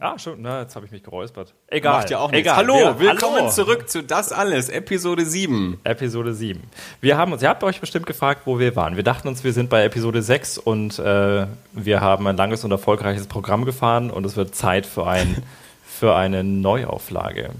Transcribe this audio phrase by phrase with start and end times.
[0.00, 0.42] Ah, schon.
[0.42, 1.54] Na, jetzt habe ich mich geräuspert.
[1.68, 1.98] Egal.
[1.98, 2.40] Macht ja auch nichts.
[2.40, 2.56] Egal.
[2.56, 3.50] Hallo, Wir- willkommen hallo.
[3.50, 5.78] zurück zu Das Alles, Episode 7.
[5.84, 6.60] Episode 7.
[7.00, 8.96] Wir haben uns, ihr habt euch bestimmt gefragt, wo wir waren.
[8.96, 12.72] Wir dachten uns, wir sind bei Episode 6 und äh, wir haben ein langes und
[12.72, 15.42] erfolgreiches Programm gefahren und es wird Zeit für, ein,
[15.86, 17.50] für eine Neuauflage.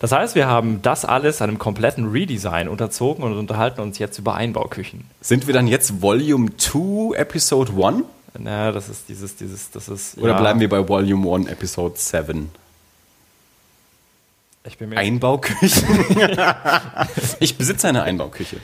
[0.00, 4.34] Das heißt, wir haben das alles einem kompletten Redesign unterzogen und unterhalten uns jetzt über
[4.34, 5.04] Einbauküchen.
[5.20, 8.04] Sind wir dann jetzt Volume 2, Episode 1?
[8.38, 10.18] Na, das ist dieses, dieses, das ist.
[10.18, 12.50] Oder ja, bleiben wir bei Volume 1, Episode 7?
[14.64, 16.04] Ich bin mir Einbauküchen?
[17.40, 18.58] ich besitze eine Einbauküche.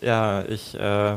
[0.00, 0.74] Ja, ich.
[0.74, 1.16] Äh,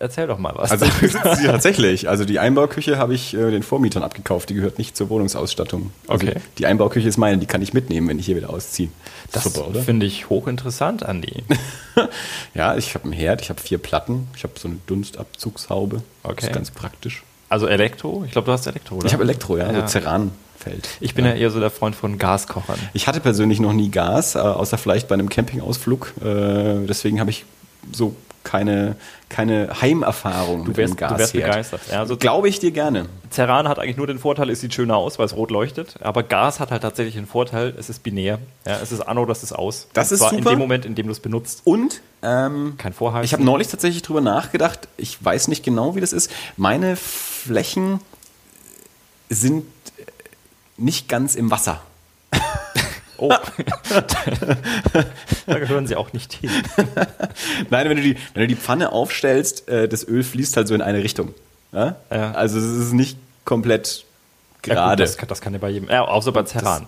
[0.00, 0.70] erzähl doch mal was.
[0.70, 2.08] Also sie tatsächlich.
[2.08, 4.50] Also die Einbauküche habe ich äh, den Vormietern abgekauft.
[4.50, 5.90] Die gehört nicht zur Wohnungsausstattung.
[6.06, 6.40] Also Okay.
[6.58, 8.88] Die Einbauküche ist meine, die kann ich mitnehmen, wenn ich hier wieder ausziehe.
[9.32, 9.48] das
[9.84, 11.44] finde ich hochinteressant, Andi.
[12.54, 16.02] Ja, ich habe einen Herd, ich habe vier Platten, ich habe so eine Dunstabzugshaube.
[16.22, 16.34] Okay.
[16.36, 17.24] Das ist ganz praktisch.
[17.48, 18.22] Also Elektro?
[18.24, 19.06] Ich glaube, du hast Elektro, oder?
[19.06, 19.80] Ich habe Elektro, ja, Ja.
[19.88, 20.88] so Ceranfeld.
[21.00, 21.32] Ich bin ja.
[21.32, 22.78] eher so der Freund von Gaskochern.
[22.92, 26.12] Ich hatte persönlich noch nie Gas, äh, außer vielleicht bei einem Campingausflug.
[26.20, 27.44] Äh, deswegen habe ich
[27.92, 28.96] so keine,
[29.28, 31.80] keine Heimerfahrung Du wärst, mit dem du wärst begeistert.
[31.90, 33.06] Ja, also Glaube ich dir gerne.
[33.30, 35.96] Ceran hat eigentlich nur den Vorteil, es sieht schöner aus, weil es rot leuchtet.
[36.00, 38.38] Aber Gas hat halt tatsächlich den Vorteil, es ist binär.
[38.66, 39.88] Ja, es ist an oder es ist aus.
[39.92, 40.42] Das Und ist zwar super.
[40.50, 41.60] in dem Moment, in dem du es benutzt.
[41.64, 43.24] Und ähm, Kein Vorheizen.
[43.24, 44.88] ich habe neulich tatsächlich drüber nachgedacht.
[44.96, 46.30] Ich weiß nicht genau, wie das ist.
[46.56, 48.00] Meine Flächen
[49.28, 49.64] sind
[50.78, 51.82] nicht ganz im Wasser.
[53.20, 53.30] Oh.
[55.46, 56.50] da gehören sie auch nicht hin.
[57.70, 60.74] Nein, wenn du die, wenn du die Pfanne aufstellst, äh, das Öl fließt halt so
[60.74, 61.34] in eine Richtung.
[61.72, 61.96] Ja?
[62.10, 62.32] Ja.
[62.32, 64.04] Also es ist nicht komplett
[64.66, 65.02] Ja, gerade.
[65.02, 65.88] gut, das, kann- das kann ja bei jedem.
[65.88, 66.86] Ja, außer bei Ceran.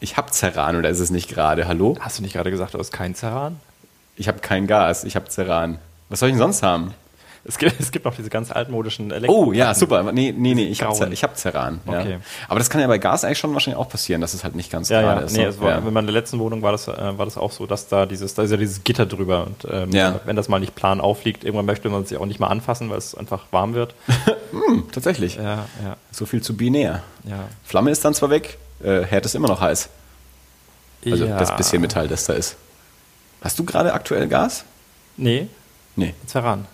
[0.00, 1.68] ich habe Ceran oder ist es nicht gerade?
[1.68, 1.96] Hallo?
[2.00, 3.60] Hast du nicht gerade gesagt, du hast kein Ceran?
[4.16, 5.78] Ich habe kein Gas, ich habe Ceran.
[6.08, 6.94] Was soll ich denn sonst haben?
[7.48, 9.46] Es gibt, es gibt noch diese ganz altmodischen Elektro.
[9.46, 10.02] Oh, ja, super.
[10.12, 11.80] Nee, nee, nee, ich habe ich hab Ceran.
[11.90, 12.00] Ja.
[12.00, 12.18] Okay.
[12.46, 14.70] Aber das kann ja bei Gas eigentlich schon wahrscheinlich auch passieren, dass es halt nicht
[14.70, 15.32] ganz Ja, gerade ja, ist.
[15.32, 15.48] nee, ne?
[15.48, 15.78] es war, ja.
[15.78, 18.42] in meiner letzten Wohnung war das, äh, war das auch so, dass da dieses, da
[18.42, 20.20] ist ja dieses Gitter drüber und ähm, Ja.
[20.26, 22.98] wenn das mal nicht plan aufliegt, irgendwann möchte man sich auch nicht mal anfassen, weil
[22.98, 23.94] es einfach warm wird.
[24.92, 25.36] Tatsächlich.
[25.36, 27.02] Ja, ja, So viel zu binär.
[27.24, 27.48] ja.
[27.64, 29.88] Flamme ist dann zwar weg, äh, Herd ist immer noch heiß.
[31.06, 31.38] Also ja.
[31.38, 32.56] das bisschen Metall, das da ist.
[33.40, 34.64] Hast du gerade aktuell Gas?
[35.16, 35.48] Nee,
[35.96, 36.14] Nee.
[36.26, 36.66] Ceran.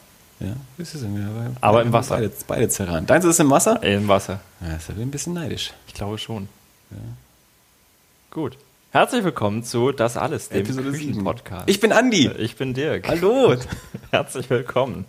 [0.44, 1.22] Ja, ist irgendwie-
[1.60, 2.16] Aber im Wasser.
[2.16, 3.06] Beide, beide Ceran.
[3.06, 3.82] Deins ist im Wasser?
[3.82, 4.40] Äh, Im Wasser.
[4.60, 5.72] Ja, ist ja ein bisschen neidisch.
[5.88, 6.48] Ich glaube schon.
[8.30, 8.58] Gut.
[8.90, 11.24] Herzlich willkommen zu Das Alles, dem Episode sieben.
[11.24, 11.64] Podcast.
[11.68, 12.30] Ich bin Andi.
[12.38, 13.08] ich bin Dirk.
[13.08, 13.56] Hallo.
[14.10, 15.04] Herzlich willkommen.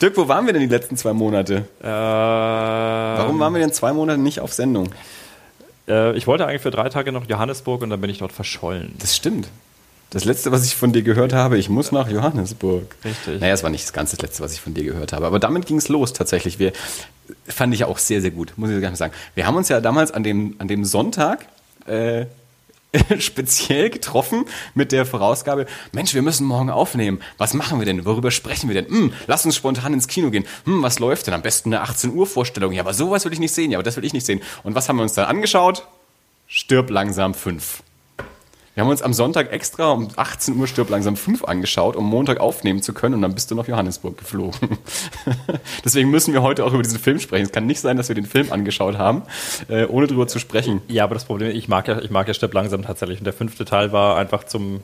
[0.00, 1.64] Dirk, wo waren wir denn die letzten zwei Monate?
[1.80, 4.90] Äh, Warum waren wir denn zwei Monate nicht auf Sendung?
[5.88, 8.94] Äh, ich wollte eigentlich für drei Tage nach Johannesburg und dann bin ich dort verschollen.
[8.98, 9.48] Das stimmt.
[10.12, 12.94] Das letzte, was ich von dir gehört habe, ich muss nach Johannesburg.
[13.02, 13.40] Richtig.
[13.40, 15.26] Naja, es war nicht das ganze letzte, was ich von dir gehört habe.
[15.26, 16.58] Aber damit ging es los tatsächlich.
[16.58, 16.72] Wir
[17.48, 19.14] fand ich ja auch sehr, sehr gut, muss ich gar nicht sagen.
[19.34, 21.46] Wir haben uns ja damals an dem, an dem Sonntag
[21.86, 22.26] äh,
[23.18, 27.20] speziell getroffen mit der Vorausgabe, Mensch, wir müssen morgen aufnehmen.
[27.38, 28.04] Was machen wir denn?
[28.04, 28.92] Worüber sprechen wir denn?
[28.92, 30.44] Hm, lass uns spontan ins Kino gehen.
[30.64, 31.32] Hm, was läuft denn?
[31.32, 32.72] Am besten eine 18 Uhr Vorstellung.
[32.72, 33.70] Ja, aber sowas will ich nicht sehen.
[33.70, 34.42] Ja, aber das will ich nicht sehen.
[34.62, 35.86] Und was haben wir uns dann angeschaut?
[36.46, 37.82] Stirb langsam 5.
[38.74, 42.40] Wir haben uns am Sonntag extra um 18 Uhr Stirb langsam 5 angeschaut, um Montag
[42.40, 44.78] aufnehmen zu können und dann bist du nach Johannesburg geflogen.
[45.84, 47.44] Deswegen müssen wir heute auch über diesen Film sprechen.
[47.44, 49.24] Es kann nicht sein, dass wir den Film angeschaut haben,
[49.68, 50.80] äh, ohne drüber zu sprechen.
[50.88, 53.18] Ja, aber das Problem, ich mag ja, ich mag ja Stepp langsam tatsächlich.
[53.18, 54.80] Und der fünfte Teil war einfach zum.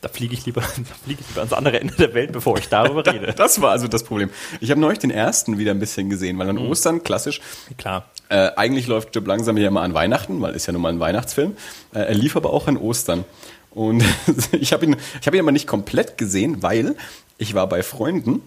[0.00, 2.68] Da fliege ich lieber, da fliege ich lieber ans andere Ende der Welt, bevor ich
[2.68, 3.32] darüber rede.
[3.36, 4.30] Das war also das Problem.
[4.60, 7.40] Ich habe neulich den ersten wieder ein bisschen gesehen, weil an Ostern, klassisch,
[7.78, 8.10] Klar.
[8.28, 11.00] Äh, eigentlich läuft Stirb langsam ja immer an Weihnachten, weil ist ja nun mal ein
[11.00, 11.56] Weihnachtsfilm.
[11.92, 13.24] Äh, er lief aber auch an Ostern.
[13.70, 14.04] Und
[14.52, 16.96] ich habe ihn, ich habe ihn aber nicht komplett gesehen, weil
[17.38, 18.42] ich war bei Freunden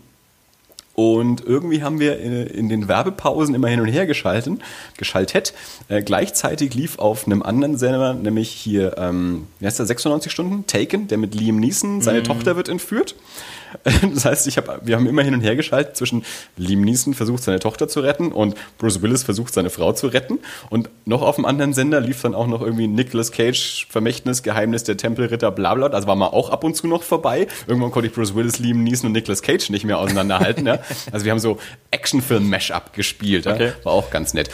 [0.96, 4.62] und irgendwie haben wir in, in den Werbepausen immer hin und her geschalten,
[4.98, 5.54] geschaltet.
[5.88, 10.68] Äh, gleichzeitig lief auf einem anderen Sender, nämlich hier, ähm, wie heißt der, 96 Stunden?
[10.68, 13.16] Taken, der mit Liam Neeson, seine Tochter wird entführt.
[14.14, 16.24] Das heißt, ich hab, wir haben immer hin und her geschaltet zwischen
[16.58, 20.40] Liam Neeson versucht seine Tochter zu retten und Bruce Willis versucht seine Frau zu retten.
[20.70, 24.84] Und noch auf dem anderen Sender lief dann auch noch irgendwie Nicolas Cage, Vermächtnis, Geheimnis
[24.84, 25.90] der Tempelritter, bla bla.
[25.90, 27.48] Das war mal auch ab und zu noch vorbei.
[27.68, 30.66] Irgendwann konnte ich Bruce Willis, Liam Neeson und Nicolas Cage nicht mehr auseinanderhalten.
[30.68, 30.80] ja.
[31.12, 31.60] Also wir haben so
[31.92, 33.46] Actionfilm-Mash-up gespielt.
[33.46, 33.54] Ja.
[33.54, 33.74] Okay.
[33.84, 34.50] War auch ganz nett.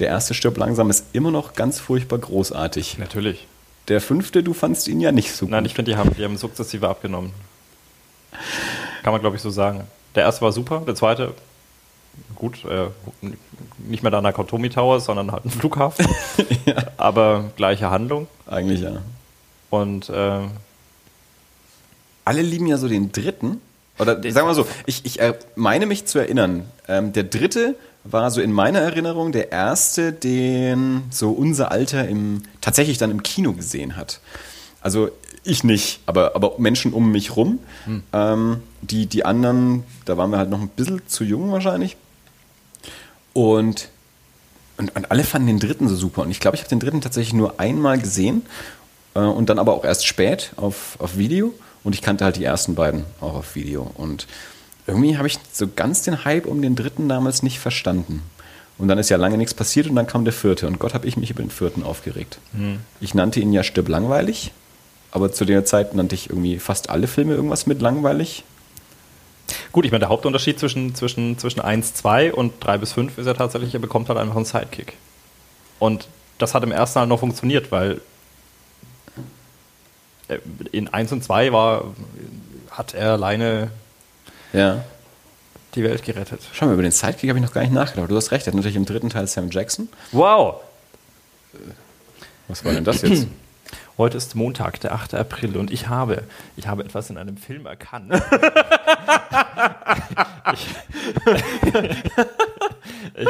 [0.00, 2.98] Der erste Stirb langsam ist immer noch ganz furchtbar großartig.
[2.98, 3.46] Natürlich.
[3.88, 5.50] Der fünfte, du fandst ihn ja nicht so gut.
[5.50, 7.32] Nein, ich finde, die haben, die haben sukzessive abgenommen.
[9.02, 9.82] Kann man, glaube ich, so sagen.
[10.14, 11.34] Der erste war super, der zweite,
[12.34, 12.86] gut, äh,
[13.78, 16.06] nicht mehr der Nakatomi Tower, sondern halt ein Flughafen.
[16.96, 18.28] Aber gleiche Handlung.
[18.46, 19.02] Eigentlich ja.
[19.70, 20.40] Und äh,
[22.24, 23.60] alle lieben ja so den dritten.
[23.98, 27.76] Oder sagen wir mal so, ich, ich äh, meine mich zu erinnern, ähm, der dritte
[28.04, 33.22] war so in meiner Erinnerung der erste, den so unser Alter im, tatsächlich dann im
[33.22, 34.20] Kino gesehen hat.
[34.80, 35.10] Also
[35.44, 37.58] ich nicht, aber, aber Menschen um mich rum.
[37.84, 38.02] Hm.
[38.12, 41.96] Ähm, die, die anderen, da waren wir halt noch ein bisschen zu jung wahrscheinlich.
[43.32, 43.88] Und,
[44.76, 46.22] und, und alle fanden den dritten so super.
[46.22, 48.42] Und ich glaube, ich habe den dritten tatsächlich nur einmal gesehen
[49.14, 51.54] äh, und dann aber auch erst spät auf, auf Video.
[51.82, 53.90] Und ich kannte halt die ersten beiden auch auf Video.
[53.94, 54.26] Und
[54.86, 58.22] irgendwie habe ich so ganz den Hype um den dritten damals nicht verstanden.
[58.76, 60.66] Und dann ist ja lange nichts passiert und dann kam der vierte.
[60.66, 62.38] Und Gott habe ich mich über den vierten aufgeregt.
[62.56, 62.80] Hm.
[63.00, 64.52] Ich nannte ihn ja Stipp langweilig,
[65.14, 68.42] aber zu der Zeit nannte ich irgendwie fast alle Filme irgendwas mit langweilig.
[69.70, 73.26] Gut, ich meine, der Hauptunterschied zwischen, zwischen, zwischen 1, 2 und 3 bis 5 ist
[73.26, 74.94] ja tatsächlich, er bekommt halt einfach einen Sidekick.
[75.78, 76.08] Und
[76.38, 78.00] das hat im ersten halt noch funktioniert, weil
[80.26, 80.38] äh,
[80.72, 81.94] in 1 und 2 war,
[82.72, 83.70] hat er alleine
[84.52, 84.84] ja.
[85.76, 86.40] die Welt gerettet.
[86.52, 88.10] Schau mal, über den Sidekick habe ich noch gar nicht nachgedacht.
[88.10, 89.88] Du hast recht, er hat natürlich im dritten Teil Sam Jackson.
[90.10, 90.56] Wow!
[92.48, 93.28] Was war denn das jetzt?
[93.96, 95.14] Heute ist Montag, der 8.
[95.14, 96.24] April und ich habe,
[96.56, 98.12] ich habe etwas in einem Film erkannt.
[100.52, 100.66] ich,
[103.14, 103.28] ich,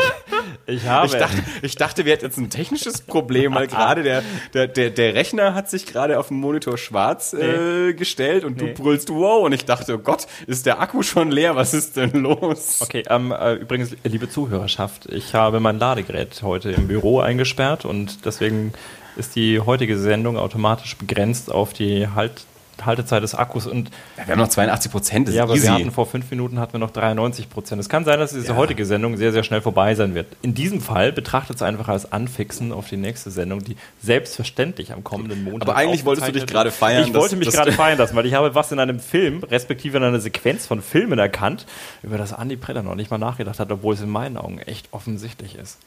[0.64, 1.06] ich, habe.
[1.06, 4.22] Ich dachte, ich dachte, wir hätten jetzt ein technisches Problem, weil gerade der,
[4.54, 8.72] der, der, der Rechner hat sich gerade auf dem Monitor schwarz äh, gestellt und nee.
[8.72, 11.56] du brüllst wow und ich dachte, oh Gott, ist der Akku schon leer?
[11.56, 12.80] Was ist denn los?
[12.80, 18.24] Okay, ähm, äh, übrigens, liebe Zuhörerschaft, ich habe mein Ladegerät heute im Büro eingesperrt und
[18.24, 18.72] deswegen
[19.16, 22.46] ist die heutige Sendung automatisch begrenzt auf die halt
[22.84, 23.66] Haltezeit des Akkus.
[23.66, 25.28] Und ja, wir haben noch 82 Prozent.
[25.28, 25.64] Ja, aber easy.
[25.64, 27.80] wir hatten vor fünf Minuten hatten wir noch 93 Prozent.
[27.80, 28.56] Es kann sein, dass diese ja.
[28.56, 30.26] heutige Sendung sehr, sehr schnell vorbei sein wird.
[30.42, 35.04] In diesem Fall betrachtet es einfach als Anfixen auf die nächste Sendung, die selbstverständlich am
[35.04, 35.68] kommenden Montag.
[35.68, 37.06] Aber eigentlich wolltest du dich gerade feiern.
[37.06, 40.02] Ich wollte mich gerade feiern lassen, weil ich habe was in einem Film, respektive in
[40.02, 41.66] einer Sequenz von Filmen erkannt,
[42.02, 44.88] über das Andy Preller noch nicht mal nachgedacht hat, obwohl es in meinen Augen echt
[44.90, 45.78] offensichtlich ist.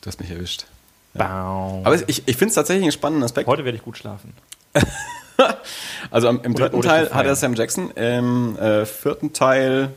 [0.00, 0.66] Du hast mich erwischt.
[1.14, 1.80] Ja.
[1.84, 3.48] Aber ich, ich finde es tatsächlich einen spannenden Aspekt.
[3.48, 4.32] Heute werde ich gut schlafen.
[6.10, 9.90] also im, im dritten Teil hat er Sam Jackson, im äh, vierten Teil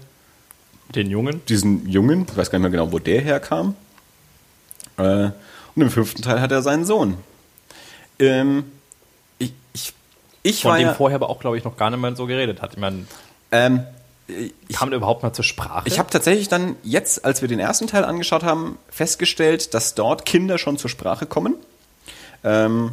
[0.95, 1.45] den Jungen.
[1.47, 3.75] Diesen Jungen, ich weiß gar nicht mehr genau, wo der herkam.
[4.97, 5.29] Äh,
[5.75, 7.17] und im fünften Teil hat er seinen Sohn.
[8.19, 8.65] Ähm,
[9.39, 9.93] ich, ich,
[10.43, 12.61] ich Von dem ja, vorher aber auch, glaube ich, noch gar nicht mehr so geredet
[12.61, 12.73] hat.
[12.73, 13.05] Ich meine,
[13.51, 13.83] ähm,
[14.27, 15.87] ich, kam der überhaupt mal zur Sprache?
[15.87, 20.25] Ich habe tatsächlich dann jetzt, als wir den ersten Teil angeschaut haben, festgestellt, dass dort
[20.25, 21.55] Kinder schon zur Sprache kommen.
[22.43, 22.91] Ähm,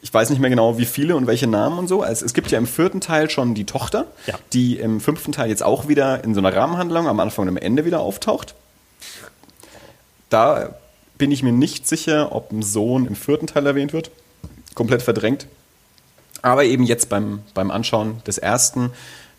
[0.00, 2.02] ich weiß nicht mehr genau, wie viele und welche Namen und so.
[2.02, 4.34] Also es gibt ja im vierten Teil schon die Tochter, ja.
[4.52, 7.56] die im fünften Teil jetzt auch wieder in so einer Rahmenhandlung am Anfang und am
[7.56, 8.54] Ende wieder auftaucht.
[10.28, 10.74] Da
[11.16, 14.10] bin ich mir nicht sicher, ob ein Sohn im vierten Teil erwähnt wird.
[14.74, 15.46] Komplett verdrängt.
[16.42, 18.90] Aber eben jetzt beim, beim Anschauen des ersten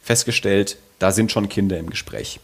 [0.02, 2.40] festgestellt, da sind schon Kinder im Gespräch.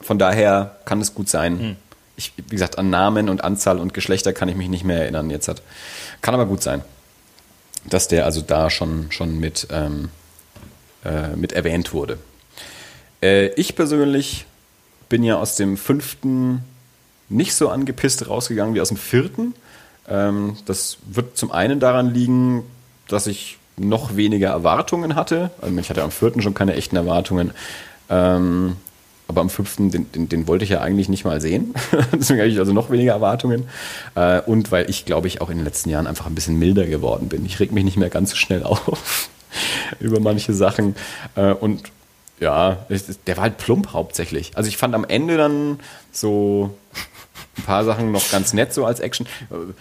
[0.00, 1.58] Von daher kann es gut sein.
[1.58, 1.76] Hm.
[2.16, 5.28] Ich, wie gesagt, an Namen und Anzahl und Geschlechter kann ich mich nicht mehr erinnern
[5.28, 5.48] jetzt.
[5.48, 5.62] Hat.
[6.22, 6.82] Kann aber gut sein
[7.88, 10.10] dass der also da schon, schon mit, ähm,
[11.04, 12.18] äh, mit erwähnt wurde.
[13.22, 14.46] Äh, ich persönlich
[15.08, 16.64] bin ja aus dem fünften
[17.28, 19.54] nicht so angepisst rausgegangen wie aus dem vierten.
[20.08, 22.64] Ähm, das wird zum einen daran liegen,
[23.08, 25.50] dass ich noch weniger Erwartungen hatte.
[25.60, 27.52] Also ich hatte am vierten schon keine echten Erwartungen.
[28.08, 28.76] Ähm,
[29.28, 31.74] aber am fünften, den, den, den, wollte ich ja eigentlich nicht mal sehen.
[32.12, 33.68] Deswegen habe ich also noch weniger Erwartungen.
[34.14, 36.86] Äh, und weil ich, glaube ich, auch in den letzten Jahren einfach ein bisschen milder
[36.86, 37.44] geworden bin.
[37.44, 39.28] Ich reg mich nicht mehr ganz so schnell auf
[40.00, 40.94] über manche Sachen.
[41.34, 41.82] Äh, und
[42.38, 42.86] ja,
[43.26, 44.52] der war halt plump hauptsächlich.
[44.56, 45.80] Also ich fand am Ende dann
[46.12, 46.74] so
[47.58, 49.26] ein paar Sachen noch ganz nett so als Action.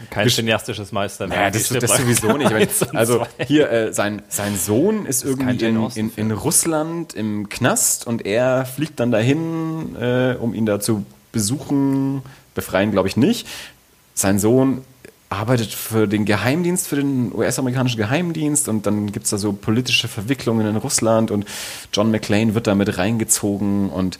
[0.09, 1.27] Kein cineastisches Meister.
[1.27, 2.51] Naja, das, das sowieso nicht.
[2.93, 8.07] also hier, äh, sein, sein Sohn ist, ist irgendwie in, in, in, Russland im Knast
[8.07, 12.21] und er fliegt dann dahin, äh, um ihn da zu besuchen.
[12.53, 13.47] Befreien glaube ich nicht.
[14.13, 14.81] Sein Sohn
[15.29, 20.07] arbeitet für den Geheimdienst, für den US-amerikanischen Geheimdienst und dann gibt es da so politische
[20.07, 21.45] Verwicklungen in Russland und
[21.91, 24.17] John McClane wird da mit reingezogen und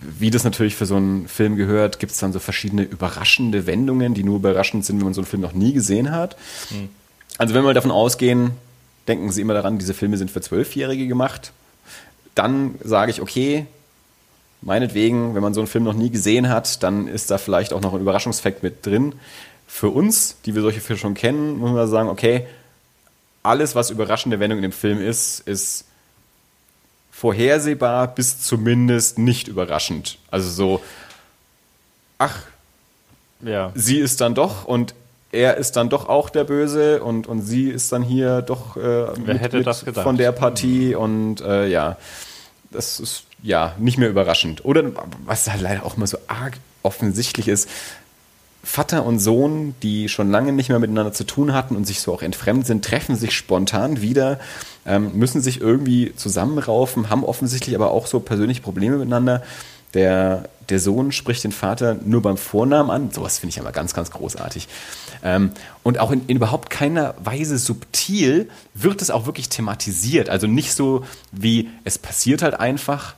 [0.00, 4.14] wie das natürlich für so einen Film gehört, gibt es dann so verschiedene überraschende Wendungen,
[4.14, 6.36] die nur überraschend sind, wenn man so einen Film noch nie gesehen hat.
[6.70, 6.88] Mhm.
[7.38, 8.52] Also wenn wir davon ausgehen,
[9.08, 11.52] denken Sie immer daran, diese Filme sind für Zwölfjährige gemacht,
[12.34, 13.66] dann sage ich, okay,
[14.62, 17.80] meinetwegen, wenn man so einen Film noch nie gesehen hat, dann ist da vielleicht auch
[17.80, 19.14] noch ein Überraschungsfakt mit drin.
[19.66, 22.46] Für uns, die wir solche Filme schon kennen, muss man sagen, okay,
[23.42, 25.85] alles, was überraschende Wendung in dem Film ist, ist
[27.16, 30.18] vorhersehbar bis zumindest nicht überraschend.
[30.30, 30.82] Also so,
[32.18, 32.42] ach,
[33.40, 33.72] ja.
[33.74, 34.94] sie ist dann doch und
[35.32, 39.18] er ist dann doch auch der Böse und, und sie ist dann hier doch äh,
[39.18, 40.04] mit, hätte das gedacht?
[40.04, 41.96] von der Partie und äh, ja,
[42.70, 44.64] das ist ja, nicht mehr überraschend.
[44.66, 44.84] Oder
[45.24, 47.68] was halt leider auch immer so arg offensichtlich ist,
[48.66, 52.12] Vater und Sohn, die schon lange nicht mehr miteinander zu tun hatten und sich so
[52.12, 54.40] auch entfremdet sind, treffen sich spontan wieder,
[54.84, 59.44] ähm, müssen sich irgendwie zusammenraufen, haben offensichtlich aber auch so persönliche Probleme miteinander.
[59.94, 63.12] Der, der Sohn spricht den Vater nur beim Vornamen an.
[63.12, 64.66] Sowas finde ich immer ganz, ganz großartig.
[65.22, 65.52] Ähm,
[65.84, 70.28] und auch in, in, überhaupt keiner Weise subtil wird es auch wirklich thematisiert.
[70.28, 73.14] Also nicht so wie es passiert halt einfach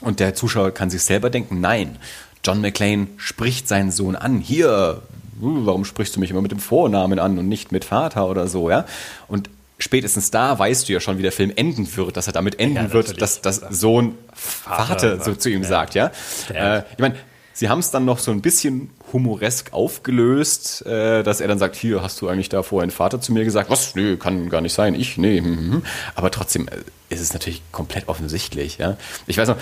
[0.00, 1.98] und der Zuschauer kann sich selber denken, nein,
[2.44, 4.40] John McClane spricht seinen Sohn an.
[4.40, 5.02] Hier,
[5.40, 8.48] hm, warum sprichst du mich immer mit dem Vornamen an und nicht mit Vater oder
[8.48, 8.86] so, ja?
[9.28, 12.60] Und spätestens da weißt du ja schon, wie der Film enden wird, dass er damit
[12.60, 15.68] enden ja, wird, dass das Sohn Vater, Vater so zu ihm ja.
[15.68, 16.10] sagt, ja?
[16.52, 17.16] Äh, ich meine,
[17.52, 21.76] sie haben es dann noch so ein bisschen humoresk aufgelöst, äh, dass er dann sagt,
[21.76, 23.70] hier, hast du eigentlich da vorher ein Vater zu mir gesagt?
[23.70, 23.94] Was?
[23.94, 24.94] Nö, kann gar nicht sein.
[24.94, 25.18] Ich?
[25.18, 25.38] Nee.
[25.38, 25.82] Hm, hm, hm.
[26.14, 26.76] Aber trotzdem äh,
[27.12, 28.96] ist es natürlich komplett offensichtlich, ja?
[29.26, 29.56] Ich weiß noch,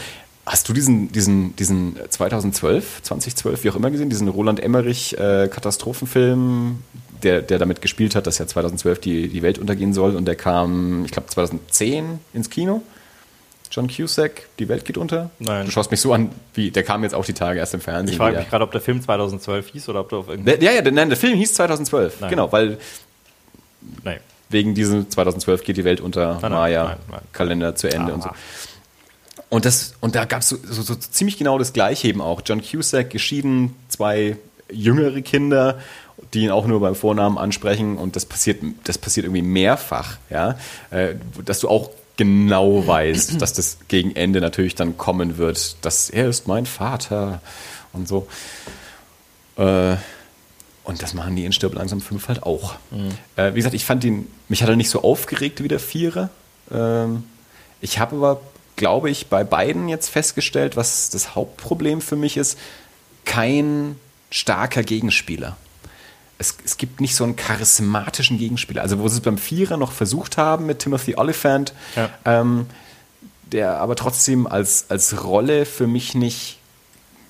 [0.48, 5.48] Hast du diesen, diesen, diesen 2012, 2012, wie auch immer gesehen, diesen Roland Emmerich äh,
[5.48, 6.82] Katastrophenfilm,
[7.22, 10.36] der, der damit gespielt hat, dass ja 2012 die, die Welt untergehen soll und der
[10.36, 12.80] kam, ich glaube, 2010 ins Kino?
[13.70, 15.28] John Cusack, Die Welt geht unter?
[15.38, 15.66] Nein.
[15.66, 18.14] Du schaust mich so an, wie der kam jetzt auch die Tage erst im Fernsehen.
[18.14, 20.64] Ich frage mich gerade, ob der Film 2012 hieß oder ob du auf irgendwie.
[20.64, 22.22] Ja, ja, nein, der Film hieß 2012.
[22.22, 22.30] Nein.
[22.30, 22.78] Genau, weil.
[24.02, 24.20] Nein.
[24.48, 28.14] Wegen diesem 2012 geht die Welt unter Maya-Kalender zu Ende ah.
[28.14, 28.30] und so.
[29.50, 32.42] Und, das, und da gab es so, so, so, ziemlich genau das Gleiche eben auch.
[32.44, 34.36] John Cusack, geschieden, zwei
[34.70, 35.78] jüngere Kinder,
[36.34, 40.58] die ihn auch nur beim Vornamen ansprechen und das passiert, das passiert irgendwie mehrfach, ja,
[40.90, 41.14] äh,
[41.44, 46.28] dass du auch genau weißt, dass das gegen Ende natürlich dann kommen wird, dass er
[46.28, 47.40] ist mein Vater
[47.92, 48.26] und so.
[49.56, 49.96] Äh,
[50.84, 52.74] und das machen die in Stirb langsam 5 halt auch.
[52.90, 53.10] Mhm.
[53.36, 56.30] Äh, wie gesagt, ich fand ihn, mich hat er nicht so aufgeregt wie der Vierer.
[56.70, 57.24] Ähm,
[57.80, 58.40] ich habe aber
[58.78, 62.58] glaube ich, bei beiden jetzt festgestellt, was das Hauptproblem für mich ist,
[63.26, 63.96] kein
[64.30, 65.58] starker Gegenspieler.
[66.38, 68.80] Es, es, gibt nicht so einen charismatischen Gegenspieler.
[68.80, 72.08] Also, wo sie es beim Vierer noch versucht haben mit Timothy Oliphant, ja.
[72.24, 72.66] ähm,
[73.50, 76.58] der aber trotzdem als, als Rolle für mich nicht,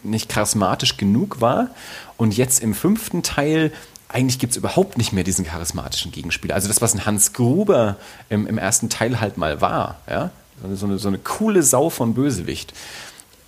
[0.02, 1.70] nicht charismatisch genug war.
[2.18, 3.72] Und jetzt im fünften Teil
[4.08, 6.54] eigentlich gibt es überhaupt nicht mehr diesen charismatischen Gegenspieler.
[6.54, 7.96] Also das, was ein Hans Gruber
[8.30, 10.30] im, im ersten Teil halt mal war, ja,
[10.74, 12.72] so eine, so eine coole Sau von Bösewicht.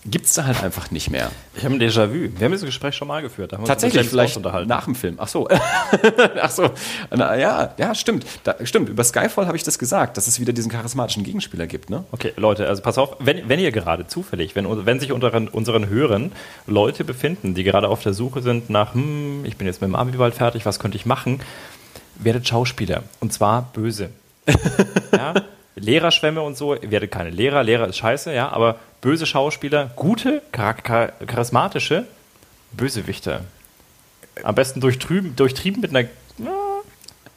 [0.07, 1.31] Gibt es da halt einfach nicht mehr.
[1.55, 2.31] Ich habe ein Déjà-vu.
[2.38, 3.55] Wir haben dieses Gespräch schon mal geführt.
[3.67, 5.17] Tatsächlich, vielleicht nach dem Film.
[5.19, 5.47] Ach so.
[6.40, 6.71] Ach so.
[7.11, 8.25] Na, ja, ja, stimmt.
[8.45, 8.88] Da, stimmt.
[8.88, 11.90] Über Skyfall habe ich das gesagt, dass es wieder diesen charismatischen Gegenspieler gibt.
[11.90, 12.05] Ne?
[12.12, 15.90] Okay, Leute, also pass auf, wenn, wenn ihr gerade zufällig, wenn, wenn sich unter unseren
[15.90, 16.33] Hörern
[16.67, 19.97] Leute befinden, die gerade auf der Suche sind nach, hm, ich bin jetzt mit dem
[19.97, 21.40] Abi bald fertig, was könnte ich machen,
[22.19, 23.02] werdet Schauspieler.
[23.21, 24.09] Und zwar böse.
[25.12, 25.35] ja?
[25.80, 30.42] Lehrerschwämme und so, ihr werdet keine Lehrer, Lehrer ist scheiße, ja, aber böse Schauspieler, gute,
[30.52, 32.06] charismatische
[32.72, 33.42] Bösewichter.
[34.42, 36.08] Am besten durchtrieben, durchtrieben mit einer.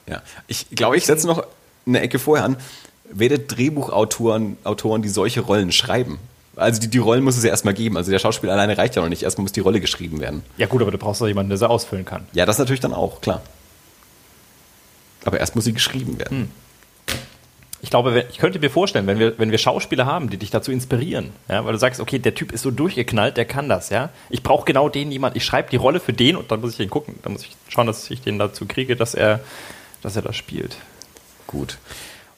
[0.05, 1.43] Ja, ich glaube, ich setze noch
[1.85, 2.57] eine Ecke vorher an.
[3.05, 6.19] Werdet Drehbuchautoren, Autoren, die solche Rollen schreiben.
[6.55, 7.97] Also die, die Rollen muss es ja erstmal geben.
[7.97, 9.23] Also der Schauspieler alleine reicht ja noch nicht.
[9.23, 10.43] Erstmal muss die Rolle geschrieben werden.
[10.57, 12.27] Ja gut, aber du brauchst doch jemanden, der sie ausfüllen kann.
[12.33, 13.41] Ja, das natürlich dann auch, klar.
[15.25, 16.38] Aber erst muss sie geschrieben werden.
[16.38, 16.62] Hm
[17.84, 20.72] ich glaube, ich könnte mir vorstellen, wenn wir, wenn wir Schauspieler haben, die dich dazu
[20.72, 24.10] inspirieren, ja, weil du sagst, okay, der Typ ist so durchgeknallt, der kann das, ja.
[24.30, 26.78] Ich brauche genau den jemand, ich schreibe die Rolle für den und dann muss ich
[26.78, 29.42] den gucken, dann muss ich schauen, dass ich den dazu kriege, dass er,
[30.02, 30.78] dass er das spielt.
[31.46, 31.78] Gut.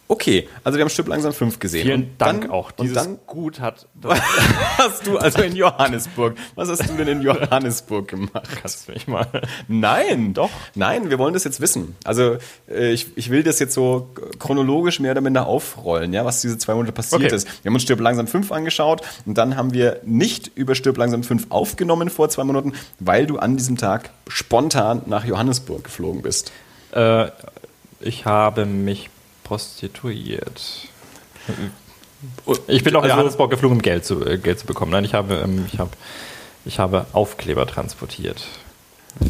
[0.07, 1.83] Okay, also wir haben Stück langsam 5 gesehen.
[1.83, 2.71] Vielen und Dank dann, auch.
[2.71, 3.88] Dieses und dann gut hat.
[4.77, 6.35] hast du also in Johannesburg?
[6.53, 8.47] Was hast du denn in Johannesburg gemacht?
[8.62, 9.27] Kannst du mich mal?
[9.67, 10.51] Nein, doch.
[10.75, 11.95] Nein, wir wollen das jetzt wissen.
[12.03, 12.38] Also
[12.69, 16.59] äh, ich, ich will das jetzt so chronologisch mehr oder minder aufrollen, ja, was diese
[16.59, 17.35] zwei Monate passiert okay.
[17.35, 17.47] ist.
[17.63, 21.24] Wir haben uns Stirb langsam 5 angeschaut und dann haben wir nicht über Stirb langsam
[21.24, 26.51] 5 aufgenommen vor zwei Monaten, weil du an diesem Tag spontan nach Johannesburg geflogen bist.
[26.91, 27.29] Äh,
[28.01, 29.09] ich habe mich
[29.46, 30.90] prostituiert.
[32.68, 34.92] Ich bin auch also, in Johannesburg geflogen, um Geld zu, äh, Geld zu bekommen.
[34.92, 35.92] Nein, ich habe, ähm, ich, habe,
[36.66, 38.46] ich habe Aufkleber transportiert.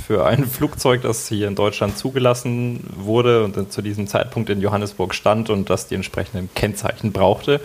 [0.08, 5.14] Für ein Flugzeug, das hier in Deutschland zugelassen wurde und zu diesem Zeitpunkt in Johannesburg
[5.14, 7.62] stand und das die entsprechenden Kennzeichen brauchte.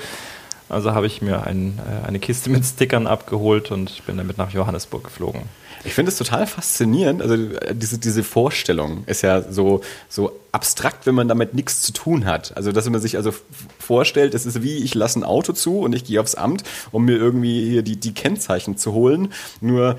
[0.69, 4.50] Also habe ich mir ein, äh, eine Kiste mit Stickern abgeholt und bin damit nach
[4.50, 5.42] Johannesburg geflogen.
[5.84, 7.22] Ich finde es total faszinierend.
[7.22, 11.92] Also äh, diese, diese Vorstellung ist ja so, so abstrakt, wenn man damit nichts zu
[11.92, 12.56] tun hat.
[12.56, 13.32] Also dass man sich also
[13.78, 17.04] vorstellt, es ist wie, ich lasse ein Auto zu und ich gehe aufs Amt, um
[17.04, 19.32] mir irgendwie hier die, die Kennzeichen zu holen.
[19.60, 19.99] Nur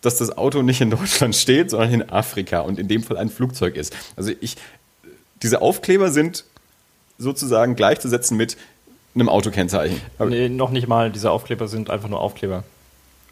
[0.00, 3.30] dass das Auto nicht in Deutschland steht, sondern in Afrika und in dem Fall ein
[3.30, 3.94] Flugzeug ist.
[4.16, 4.56] Also ich,
[5.42, 6.44] diese Aufkleber sind
[7.18, 8.56] sozusagen gleichzusetzen mit
[9.14, 10.00] einem Autokennzeichen.
[10.20, 11.10] Nee, noch nicht mal.
[11.10, 12.62] Diese Aufkleber sind einfach nur Aufkleber.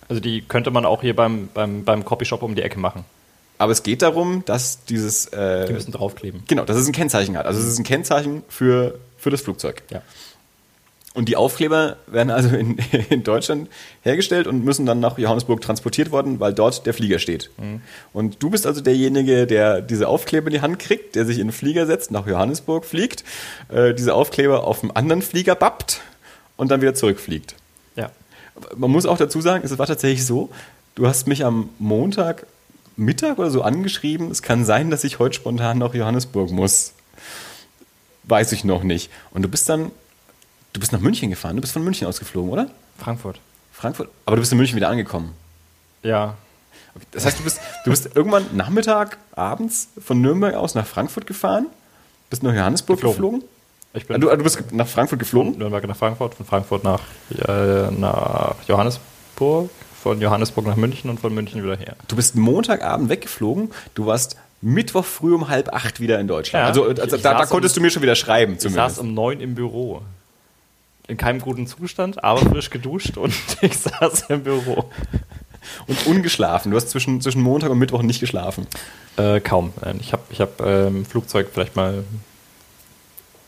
[0.09, 3.05] Also die könnte man auch hier beim, beim, beim Copyshop um die Ecke machen.
[3.59, 5.27] Aber es geht darum, dass dieses.
[5.27, 6.43] Äh, Die müssen draufkleben.
[6.47, 7.47] genau, dass es ein Kennzeichen hat.
[7.47, 9.83] Also es ist ein Kennzeichen für, für das Flugzeug.
[9.91, 10.03] Ja.
[11.15, 12.77] Und die Aufkleber werden also in,
[13.09, 13.71] in Deutschland
[14.03, 17.49] hergestellt und müssen dann nach Johannesburg transportiert worden, weil dort der Flieger steht.
[18.13, 21.47] Und du bist also derjenige, der diese Aufkleber in die Hand kriegt, der sich in
[21.47, 23.25] den Flieger setzt, nach Johannesburg fliegt,
[23.71, 26.03] äh, diese Aufkleber auf einen anderen Flieger bappt
[26.59, 27.55] und dann wieder zurückfliegt.
[28.77, 30.51] Man muss auch dazu sagen, es war tatsächlich so,
[30.95, 32.47] du hast mich am Montag
[32.97, 36.95] Mittag oder so angeschrieben, es kann sein, dass ich heute spontan nach Johannesburg muss.
[38.25, 39.11] Weiß ich noch nicht.
[39.33, 39.91] Und du bist dann,
[40.73, 42.71] du bist nach München gefahren, du bist von München ausgeflogen, oder?
[42.99, 43.39] Frankfurt.
[43.73, 44.09] Frankfurt?
[44.25, 45.33] Aber du bist in München wieder angekommen.
[46.03, 46.37] Ja.
[46.95, 47.05] Okay.
[47.11, 51.67] Das heißt, du bist, du bist irgendwann Nachmittag, abends von Nürnberg aus nach Frankfurt gefahren,
[52.31, 53.41] bist nach Johannesburg Geflogen.
[53.41, 53.56] geflogen.
[53.97, 55.59] Ich Ah, bin Du, ah, du bist nach Frankfurt von geflogen?
[55.59, 57.01] Nürnberg nach Frankfurt, von Frankfurt nach,
[57.31, 59.71] äh, nach Johannesburg,
[60.03, 61.97] von Johannesburg nach München und von München wieder her.
[62.09, 66.63] Du bist Montagabend weggeflogen, du warst Mittwoch früh um halb acht wieder in Deutschland.
[66.63, 68.61] Ja, also ich- also ich da, da konntest um- du mir schon wieder schreiben Ich
[68.61, 68.97] zumindest.
[68.97, 70.03] saß um neun im Büro.
[71.09, 74.91] In keinem guten Zustand, aber frisch geduscht und ich saß im Büro.
[75.87, 76.71] Und ungeschlafen.
[76.71, 78.67] Du hast zwischen, zwischen Montag und Mittwoch nicht geschlafen.
[79.17, 79.73] Äh, kaum.
[80.01, 82.05] Ich habe ich hab, ähm, Flugzeug vielleicht mal.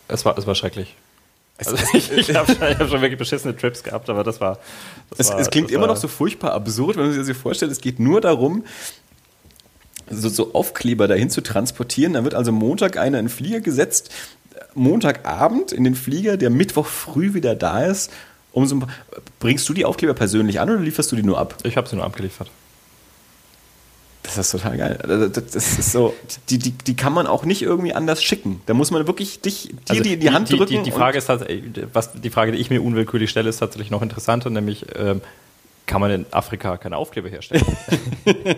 [0.09, 0.97] Es war, es war schrecklich.
[1.59, 4.59] Also ich ich habe schon, hab schon wirklich beschissene Trips gehabt, aber das war.
[5.11, 7.27] Das Es, war, es klingt immer war, noch so furchtbar absurd, wenn man sich das
[7.27, 7.73] sich vorstellt.
[7.73, 8.65] Es geht nur darum,
[10.11, 12.15] so, so Aufkleber dahin zu transportieren.
[12.15, 14.11] Da wird also Montag einer in den Flieger gesetzt,
[14.75, 18.11] Montagabend in den Flieger, der Mittwoch früh wieder da ist.
[18.53, 18.81] Um so,
[19.41, 21.57] bringst du die Aufkleber persönlich an oder lieferst du die nur ab?
[21.65, 22.51] Ich habe sie nur abgeliefert.
[24.37, 24.99] Das ist total geil.
[25.03, 26.15] Also, Das ist so,
[26.51, 28.61] die, die, die kann man auch nicht irgendwie anders schicken.
[28.67, 30.75] Da muss man wirklich dich, dir Also die in die Hand die, drücken.
[30.75, 31.29] Die, die Frage ist
[31.93, 35.23] was die Frage, die ich mir unwillkürlich stelle, ist tatsächlich noch interessanter, nämlich ähm,
[35.87, 37.65] kann man in Afrika keine Aufkleber herstellen?
[38.25, 38.57] Nein,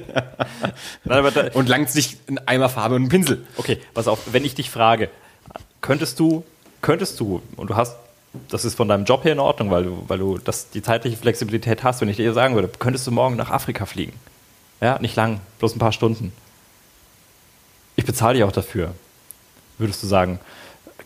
[1.07, 3.47] aber da, und, und langt sich ein Eimer Farbe und einen Pinsel.
[3.57, 5.09] Okay, pass auf, wenn ich dich frage,
[5.81, 6.45] könntest du,
[6.83, 7.97] könntest du, und du hast,
[8.49, 11.17] das ist von deinem Job her in Ordnung, weil du, weil du das, die zeitliche
[11.17, 14.13] Flexibilität hast, wenn ich dir sagen würde, könntest du morgen nach Afrika fliegen?
[14.81, 16.33] Ja, nicht lang, bloß ein paar Stunden.
[17.97, 18.95] Ich bezahle dich auch dafür.
[19.79, 20.39] Würdest du sagen,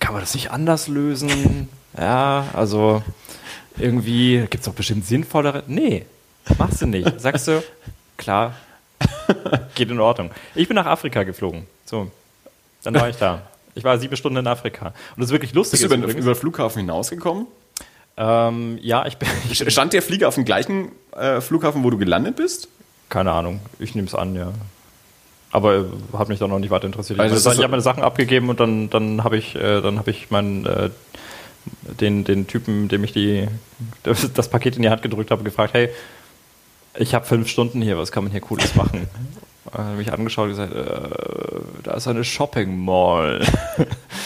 [0.00, 1.68] kann man das nicht anders lösen?
[1.96, 3.04] Ja, also
[3.78, 5.62] irgendwie gibt es doch bestimmt sinnvollere.
[5.68, 6.06] Nee,
[6.58, 7.20] machst du nicht.
[7.20, 7.62] Sagst du,
[8.16, 8.56] klar,
[9.76, 10.32] geht in Ordnung.
[10.56, 11.68] Ich bin nach Afrika geflogen.
[11.84, 12.10] So,
[12.82, 13.42] dann war ich da.
[13.76, 14.87] Ich war sieben Stunden in Afrika.
[14.87, 15.78] Und das ist wirklich lustig.
[15.78, 17.46] Bist du über, übrigens- über den Flughafen hinausgekommen?
[18.16, 19.28] ähm, ja, ich bin.
[19.52, 22.66] Stand der Flieger auf dem gleichen äh, Flughafen, wo du gelandet bist?
[23.08, 24.52] Keine Ahnung, ich nehme es an, ja.
[25.50, 27.20] Aber äh, hat mich dann noch nicht weiter interessiert.
[27.20, 30.30] Also ich habe meine Sachen abgegeben und dann, dann habe ich, äh, dann habe ich
[30.30, 30.90] meinen, äh,
[32.00, 33.48] den, den Typen, dem ich die,
[34.02, 35.90] das, das Paket in die Hand gedrückt habe, gefragt, hey,
[36.96, 39.08] ich habe fünf Stunden hier, was kann man hier Cooles machen?
[39.72, 43.44] Er hat mich angeschaut und gesagt, äh, da ist eine Shopping Mall.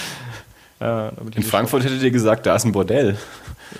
[0.80, 3.16] ja, In Frankfurt hättet ihr gesagt, da ist ein Bordell.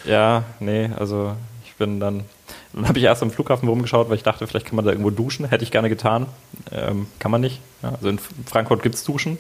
[0.04, 1.34] ja, nee, also
[1.66, 2.24] ich bin dann.
[2.72, 5.10] Dann habe ich erst am Flughafen rumgeschaut, weil ich dachte, vielleicht kann man da irgendwo
[5.10, 5.46] duschen.
[5.48, 6.26] Hätte ich gerne getan.
[6.70, 7.60] Ähm, kann man nicht.
[7.82, 9.38] Ja, also in Frankfurt gibt es Duschen,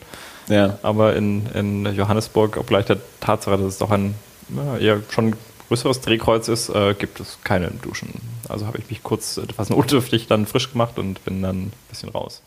[0.48, 0.78] Ja.
[0.82, 4.14] aber in, in Johannesburg, obgleich der Tatsache, dass es doch ein
[4.56, 5.34] ja, eher schon
[5.68, 8.08] größeres Drehkreuz ist, äh, gibt es keine Duschen.
[8.48, 12.08] Also habe ich mich kurz etwas notdürftig dann frisch gemacht und bin dann ein bisschen
[12.08, 12.40] raus.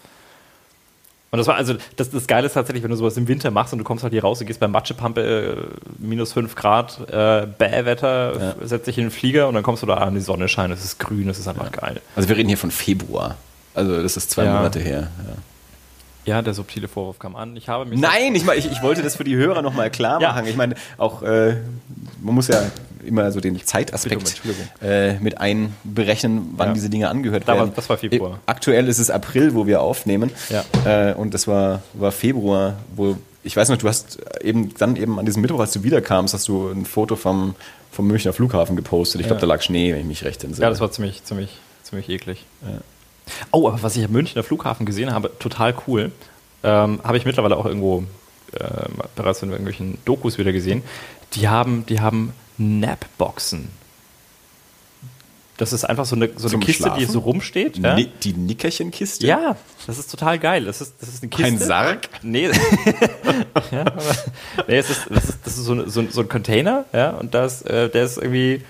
[1.31, 3.71] Und das war also, das, das Geile ist tatsächlich, wenn du sowas im Winter machst
[3.71, 5.55] und du kommst halt hier raus, du gehst bei Matschepampe, äh,
[5.97, 8.67] minus 5 Grad, äh, Bähwetter, Ja.
[8.67, 10.83] setzt dich in den Flieger und dann kommst du da an, die Sonne scheint, es
[10.83, 12.01] ist grün, es ist einfach geil.
[12.17, 13.35] Also wir reden hier von Februar.
[13.73, 14.55] Also das ist zwei Ja.
[14.57, 15.07] Monate her.
[15.25, 15.33] Ja.
[16.25, 17.55] Ja, der subtile Vorwurf kam an.
[17.57, 20.21] Ich habe mich Nein, ich, mein, ich, ich wollte das für die Hörer nochmal klar
[20.21, 20.29] Ja.
[20.33, 20.45] machen.
[20.47, 21.55] Ich meine, auch äh,
[22.21, 22.61] man muss ja
[23.03, 24.41] immer so den um Zeitaspekt
[24.83, 26.73] äh, mit einberechnen, wann Ja.
[26.75, 27.71] diese Dinge angehört Da war- werden.
[27.75, 28.39] das war Februar.
[28.45, 30.29] Aktuell ist es April, wo wir aufnehmen.
[30.49, 30.63] Ja.
[31.09, 35.17] Äh, und das war, war Februar, wo ich weiß noch, du hast eben dann eben
[35.17, 37.55] an diesem Mittwoch, als du wiederkamst, hast du ein Foto vom,
[37.91, 39.21] vom Münchner Flughafen gepostet.
[39.21, 39.47] Ich glaube, Ja.
[39.47, 40.63] da lag Schnee, wenn ich mich recht entsinne.
[40.65, 41.49] Ja, das war ziemlich, ziemlich,
[41.81, 42.45] ziemlich eklig.
[43.51, 46.11] Oh, aber was ich am Münchner Flughafen gesehen habe, total cool,
[46.63, 48.03] ähm, habe ich mittlerweile auch irgendwo
[48.53, 48.65] äh,
[49.15, 50.83] bereits in irgendwelchen Dokus wieder gesehen.
[51.33, 53.69] Die haben, die haben Napboxen.
[55.57, 57.07] Das ist einfach so eine, so eine Kiste, die Schlafen?
[57.13, 57.77] so rumsteht.
[57.77, 57.93] Ja?
[57.93, 59.27] Ni die Nickerchenkiste?
[59.27, 60.65] ja, das ist total geil.
[60.65, 61.45] Das ist, das ist eine Kiste.
[61.45, 62.09] Ein Sarg?
[62.23, 62.49] Nee,
[63.71, 64.01] ja, aber,
[64.67, 67.35] nee es ist, das ist, das ist so, ein- so, so ein Container, ja, und
[67.35, 68.63] das, äh, der ist irgendwie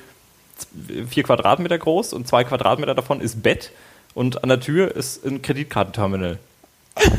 [1.09, 3.71] vier Quadratmeter groß und zwei Quadratmeter davon ist Bett
[4.13, 6.37] und an der Tür ist ein Kreditkartenterminal.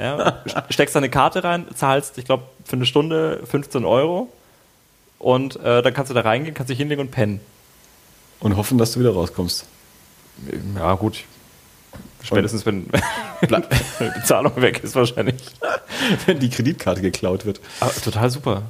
[0.00, 4.32] Ja, st- steckst da eine Karte rein, zahlst, ich glaube, für eine Stunde 15 Euro
[5.18, 7.40] Und äh, dann kannst du da reingehen, kannst dich hinlegen und pennen.
[8.38, 9.66] Und hoffen, dass du wieder rauskommst.
[10.76, 11.24] Ja, gut.
[12.22, 12.86] Spätestens, wenn,
[13.40, 13.64] wenn
[14.14, 15.42] die Bezahlung weg ist, wahrscheinlich.
[16.26, 17.60] Wenn die Kreditkarte geklaut wird.
[17.80, 18.62] Aber total super.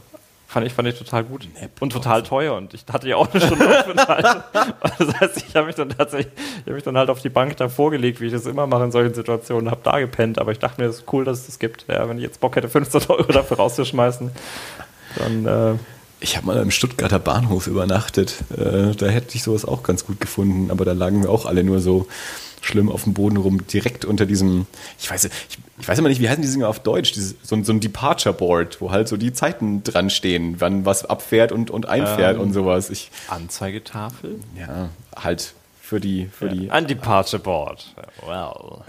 [0.51, 1.47] Fand ich, fand ich total gut.
[1.79, 2.55] Und total teuer.
[2.57, 4.27] Und ich hatte ja auch eine Stunde Aufenthalt.
[4.99, 7.59] Das heißt, ich habe mich dann tatsächlich, ich habe mich dann halt auf die Bank
[7.59, 10.39] davor gelegt, wie ich das immer mache in solchen Situationen, habe da gepennt.
[10.39, 11.85] Aber ich dachte mir, es ist cool, dass es das gibt.
[11.87, 14.31] Ja, wenn ich jetzt Bock hätte, 15 Euro dafür rauszuschmeißen,
[15.17, 15.47] dann.
[15.47, 15.75] Äh,
[16.21, 18.37] ich habe mal im Stuttgarter Bahnhof übernachtet.
[18.57, 20.71] Äh, da hätte ich sowas auch ganz gut gefunden.
[20.71, 22.09] Aber da lagen wir auch alle nur so
[22.63, 24.67] schlimm auf dem Boden rum, direkt unter diesem,
[24.99, 27.63] ich weiß, ich, ich weiß immer nicht, wie heißen die Dinger auf Deutsch, Dieses, so,
[27.63, 31.71] so, ein Departure Board, wo halt so die Zeiten dran stehen, wann was abfährt und,
[31.71, 32.91] und einfährt ähm, und sowas.
[32.91, 34.41] Ich, Anzeigetafel?
[34.57, 35.55] Ja, halt
[35.89, 36.53] für die, für ja.
[36.53, 36.71] die.
[36.71, 37.95] Ein Departure Board.
[38.27, 38.83] Well.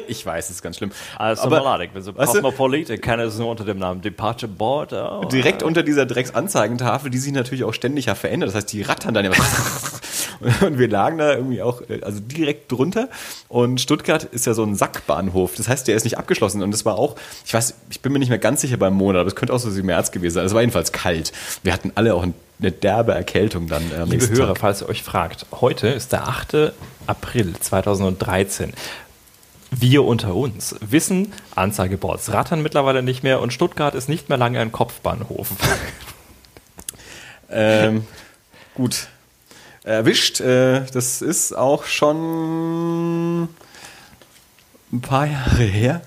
[0.08, 0.90] ich weiß, es ist ganz schlimm.
[1.16, 4.92] Also Aber, Melodic, wenn so Cosmopolite kennen es nur unter dem Namen Departure Board.
[4.92, 8.48] Oh, direkt unter dieser Drecksanzeigentafel, die sich natürlich auch ständig ja verändert.
[8.48, 9.30] Das heißt, die rattern dann ja.
[10.66, 13.08] und wir lagen da irgendwie auch, also direkt drunter.
[13.48, 15.54] Und Stuttgart ist ja so ein Sackbahnhof.
[15.54, 16.64] Das heißt, der ist nicht abgeschlossen.
[16.64, 17.14] Und es war auch,
[17.46, 19.60] ich weiß, ich bin mir nicht mehr ganz sicher beim Monat, aber es könnte auch
[19.60, 20.46] so im März gewesen sein.
[20.46, 21.30] Es war jedenfalls kalt.
[21.62, 23.90] Wir hatten alle auch ein eine derbe Erkältung dann.
[23.90, 24.58] Äh, Liebe Hörer, Tag.
[24.58, 26.72] falls ihr euch fragt, heute ist der 8.
[27.06, 28.72] April 2013.
[29.70, 34.58] Wir unter uns wissen, Anzeigeboards rattern mittlerweile nicht mehr und Stuttgart ist nicht mehr lange
[34.60, 35.48] ein Kopfbahnhof.
[37.50, 38.06] ähm,
[38.74, 39.08] gut.
[39.84, 40.40] Erwischt.
[40.40, 43.44] Äh, das ist auch schon
[44.92, 46.02] ein paar Jahre her.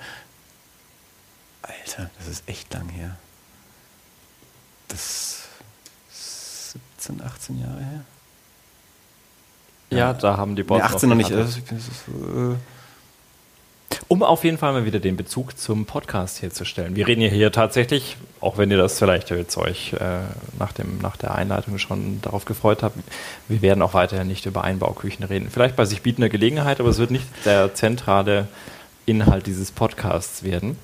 [1.61, 3.15] Alter, das ist echt lang her.
[4.89, 5.42] Das
[7.03, 8.05] 17, 18 Jahre her.
[9.89, 11.31] Ja, ja da haben die Bots nee, 18 noch nicht.
[11.31, 12.55] Das ist, das ist, äh
[14.07, 16.95] um auf jeden Fall mal wieder den Bezug zum Podcast herzustellen.
[16.95, 20.19] Wir reden ja hier tatsächlich, auch wenn ihr das vielleicht jetzt euch äh,
[20.59, 22.97] nach, dem, nach der Einleitung schon darauf gefreut habt,
[23.47, 25.49] wir werden auch weiterhin nicht über Einbauküchen reden.
[25.51, 28.47] Vielleicht bei sich bietender Gelegenheit, aber es wird nicht der zentrale
[29.05, 30.77] Inhalt dieses Podcasts werden.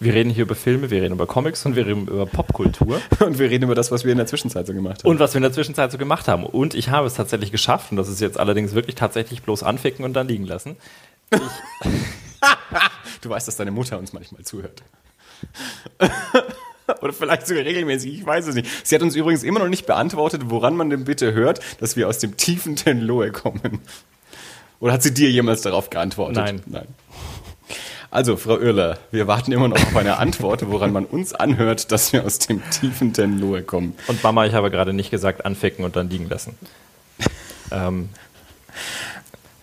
[0.00, 3.02] Wir reden hier über Filme, wir reden über Comics und wir reden über Popkultur.
[3.20, 5.10] Und wir reden über das, was wir in der Zwischenzeit so gemacht haben.
[5.10, 6.46] Und was wir in der Zwischenzeit so gemacht haben.
[6.46, 10.06] Und ich habe es tatsächlich geschafft, und das ist jetzt allerdings wirklich tatsächlich bloß anficken
[10.06, 10.76] und dann liegen lassen.
[13.20, 14.82] du weißt, dass deine Mutter uns manchmal zuhört.
[17.02, 18.86] Oder vielleicht sogar regelmäßig, ich weiß es nicht.
[18.86, 22.08] Sie hat uns übrigens immer noch nicht beantwortet, woran man denn bitte hört, dass wir
[22.08, 23.80] aus dem tiefen Tenlohe kommen.
[24.80, 26.36] Oder hat sie dir jemals darauf geantwortet?
[26.36, 26.62] Nein.
[26.64, 26.86] Nein.
[28.12, 32.12] Also, Frau Oehler, wir warten immer noch auf eine Antwort, woran man uns anhört, dass
[32.12, 33.96] wir aus dem tiefen Tenlohe kommen.
[34.08, 36.58] Und Mama, ich habe gerade nicht gesagt, anficken und dann liegen lassen.
[37.70, 38.08] ähm,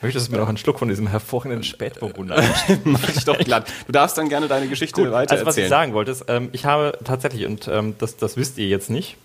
[0.01, 2.41] Möchtest du mir noch einen Schluck von diesem hervorragenden Spätburgunder?
[2.83, 3.67] Mach ich doch glatt.
[3.87, 6.49] Du darfst dann gerne deine Geschichte Gut, weiter Also was ich sagen wollte, ist, ähm,
[6.51, 9.17] ich habe tatsächlich, und ähm, das, das wisst ihr jetzt nicht,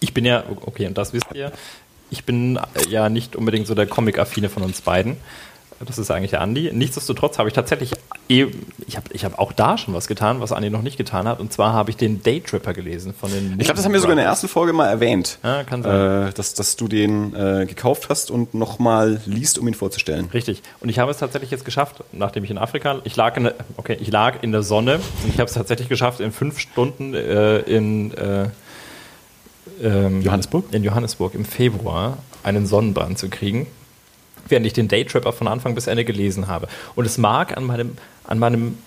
[0.00, 1.52] ich bin ja, okay, und das wisst ihr,
[2.10, 5.16] ich bin äh, ja nicht unbedingt so der Comic-Affine von uns beiden.
[5.84, 6.70] Das ist eigentlich der Andi.
[6.72, 7.92] Nichtsdestotrotz habe ich tatsächlich,
[8.28, 8.46] eh,
[8.86, 11.40] ich habe ich hab auch da schon was getan, was Andi noch nicht getan hat.
[11.40, 13.56] Und zwar habe ich den Daytripper gelesen von den.
[13.58, 15.38] Ich glaube, das haben wir sogar in der ersten Folge mal erwähnt.
[15.42, 16.28] Ja, kann sein.
[16.28, 20.28] Äh, dass, dass du den äh, gekauft hast und nochmal liest, um ihn vorzustellen.
[20.32, 20.62] Richtig.
[20.80, 23.54] Und ich habe es tatsächlich jetzt geschafft, nachdem ich in Afrika, ich lag in der,
[23.76, 27.14] okay, ich lag in der Sonne und ich habe es tatsächlich geschafft, in fünf Stunden
[27.14, 28.48] äh, in äh,
[29.82, 30.66] ähm, Johannesburg?
[30.72, 33.66] In Johannesburg im Februar einen Sonnenbrand zu kriegen
[34.48, 36.68] während ich den Daytrapper von Anfang bis Ende gelesen habe.
[36.94, 38.78] Und es mag an meinem, an meinem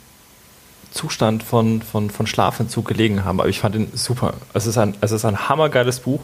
[0.91, 4.33] Zustand von, von, von Schlafentzug gelegen haben, aber ich fand ihn super.
[4.53, 6.21] Es ist, ein, es ist ein hammergeiles Buch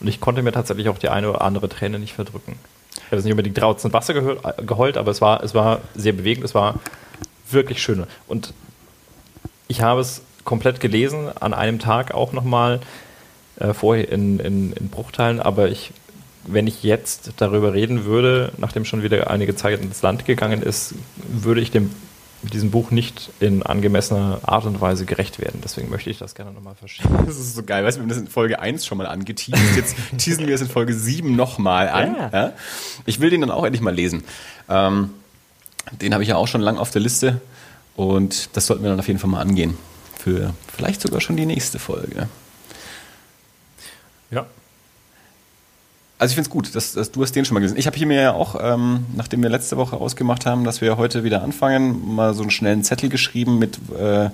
[0.00, 2.56] und ich konnte mir tatsächlich auch die eine oder andere Träne nicht verdrücken.
[2.96, 6.44] Ich habe jetzt nicht unbedingt draußen Wasser geheult, aber es war, es war sehr bewegend,
[6.44, 6.80] es war
[7.50, 8.06] wirklich schön.
[8.26, 8.54] Und
[9.68, 12.80] ich habe es komplett gelesen, an einem Tag auch nochmal,
[13.58, 15.92] äh, vorher in, in, in Bruchteilen, aber ich
[16.46, 20.94] wenn ich jetzt darüber reden würde, nachdem schon wieder einige Zeit ins Land gegangen ist,
[21.16, 21.90] würde ich dem
[22.52, 25.60] diesem Buch nicht in angemessener Art und Weise gerecht werden.
[25.64, 27.08] Deswegen möchte ich das gerne nochmal verschieben.
[27.26, 27.84] Das ist so geil.
[27.84, 29.76] Weißt du, wir haben das in Folge 1 schon mal angeteased.
[29.76, 32.16] Jetzt teasen wir es in Folge 7 nochmal an.
[32.16, 32.30] Ja.
[32.32, 32.52] Ja?
[33.06, 34.24] Ich will den dann auch endlich mal lesen.
[34.68, 35.10] Ähm,
[36.00, 37.40] den habe ich ja auch schon lang auf der Liste.
[37.96, 39.76] Und das sollten wir dann auf jeden Fall mal angehen.
[40.18, 42.28] Für vielleicht sogar schon die nächste Folge.
[44.30, 44.46] Ja,
[46.18, 47.76] also ich finde es gut, dass, dass, du hast den schon mal gelesen.
[47.76, 50.96] Ich habe hier mir ja auch, ähm, nachdem wir letzte Woche ausgemacht haben, dass wir
[50.96, 54.30] heute wieder anfangen, mal so einen schnellen Zettel geschrieben mit, äh,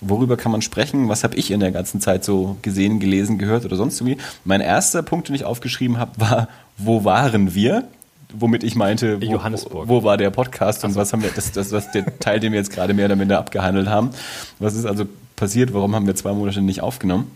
[0.00, 3.64] worüber kann man sprechen, was habe ich in der ganzen Zeit so gesehen, gelesen, gehört
[3.64, 4.18] oder sonst irgendwie.
[4.44, 7.84] Mein erster Punkt, den ich aufgeschrieben habe, war, wo waren wir?
[8.32, 9.88] Womit ich meinte, wo, Johannesburg.
[9.88, 11.00] wo war der Podcast und so.
[11.00, 13.38] was haben wir, das, das, das der Teil, den wir jetzt gerade mehr oder minder
[13.38, 14.10] abgehandelt haben.
[14.58, 15.04] Was ist also
[15.36, 15.72] passiert?
[15.74, 17.30] Warum haben wir zwei Monate nicht aufgenommen?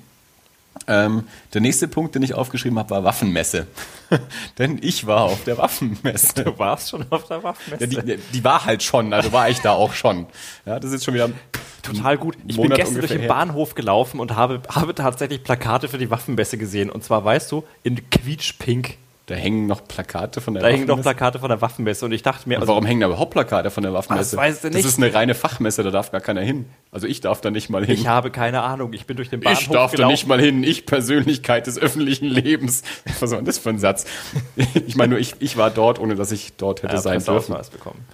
[0.88, 3.66] Ähm, der nächste Punkt, den ich aufgeschrieben habe, war Waffenmesse.
[4.58, 6.44] Denn ich war auf der Waffenmesse.
[6.44, 7.84] Du warst schon auf der Waffenmesse.
[7.84, 10.26] Ja, die, die war halt schon, also war ich da auch schon.
[10.66, 11.30] Ja, das ist schon wieder
[11.82, 12.36] total gut.
[12.46, 13.28] Ich Monat bin gestern durch den her.
[13.28, 16.90] Bahnhof gelaufen und habe, habe tatsächlich Plakate für die Waffenmesse gesehen.
[16.90, 18.96] Und zwar, weißt du, in quietschpink.
[19.32, 21.16] Da hängen noch Plakate von der Da hingen doch Waffenmesse.
[21.16, 22.04] Plakate von der Waffenmesse.
[22.04, 24.36] Und ich dachte mir, also, warum hängen da überhaupt Plakate von der Waffenmesse?
[24.36, 24.84] Das weißt du Das nicht.
[24.84, 26.66] ist eine reine Fachmesse, da darf gar keiner hin.
[26.90, 27.94] Also ich darf da nicht mal hin.
[27.94, 28.92] ich habe keine Ahnung.
[28.92, 30.12] Ich bin durch den Bahnhof Ich darf da gelaufen.
[30.12, 30.62] nicht mal hin.
[30.64, 32.82] Ich Persönlichkeit des öffentlichen Lebens.
[33.20, 34.04] Was war denn das für ein Satz?
[34.86, 37.54] Ich meine nur, ich, ich war dort, ohne dass ich dort hätte ja, sein dürfen.
[37.54, 38.04] Presseausweis bekommen.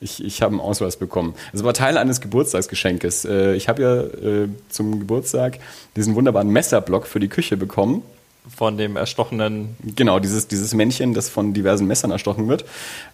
[0.00, 1.34] Ich, ich habe einen Ausweis bekommen.
[1.52, 3.24] Das war Teil eines Geburtstagsgeschenkes.
[3.24, 5.60] Äh, Ich habe ja äh, zum Geburtstag
[5.96, 8.02] diesen wunderbaren Messerblock für die Küche bekommen.
[8.48, 12.64] Von dem erstochenen Genau, dieses, dieses Männchen, das von diversen Messern erstochen wird.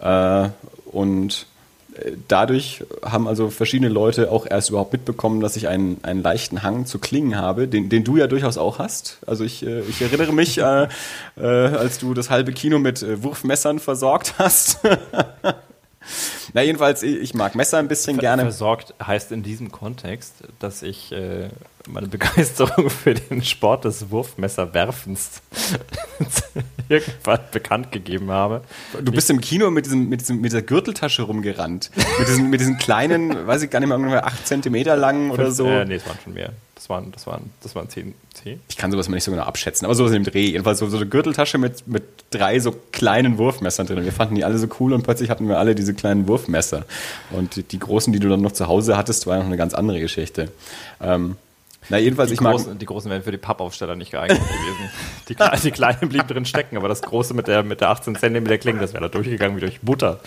[0.00, 0.48] Äh,
[0.90, 1.46] Und
[1.94, 6.62] äh, dadurch haben also verschiedene Leute auch erst überhaupt mitbekommen, dass ich einen, einen leichten
[6.62, 9.18] Hang zu Klingen habe, den, den du ja durchaus auch hast.
[9.26, 10.88] Also ich, äh, ich erinnere mich, äh,
[11.36, 14.78] äh, als du das halbe Kino mit äh, Wurfmessern versorgt hast.
[16.52, 18.42] Na jedenfalls, ich ich mag Messer ein bisschen gerne.
[18.42, 21.48] versorgt heißt in diesem Kontext, dass ich äh,
[21.88, 25.42] meine Begeisterung für den Sport des Wurfmesserwerfens
[26.88, 28.62] irgendwann bekannt gegeben habe.
[29.02, 31.90] Du bist im Kino mit, diesem, mit, diesem, mit dieser Gürteltasche rumgerannt.
[32.18, 35.50] Mit diesen, mit diesen kleinen, weiß ich gar nicht mehr, ungefähr 8 Zentimeter lang oder
[35.50, 35.66] so.
[35.66, 36.52] Äh, nee, es waren schon mehr.
[36.78, 38.60] Das waren, das waren, das waren 10, 10?
[38.68, 40.46] Ich kann sowas mal nicht so genau abschätzen, aber sowas im Dreh.
[40.46, 44.04] Jedenfalls so, so eine Gürteltasche mit, mit drei so kleinen Wurfmessern drin.
[44.04, 46.84] Wir fanden die alle so cool und plötzlich hatten wir alle diese kleinen Wurfmesser.
[47.32, 49.74] Und die, die großen, die du dann noch zu Hause hattest, war noch eine ganz
[49.74, 50.52] andere Geschichte.
[51.02, 51.36] Ähm,
[51.88, 52.52] na, jedenfalls, Die, ich mag.
[52.52, 54.90] großen, die großen wären für die Pappaufsteller nicht geeignet gewesen.
[55.28, 58.14] Die, Kle- die kleinen blieben drin stecken, aber das große mit der, mit der 18
[58.14, 60.20] cm Klinge, das wäre da durchgegangen wie durch Butter.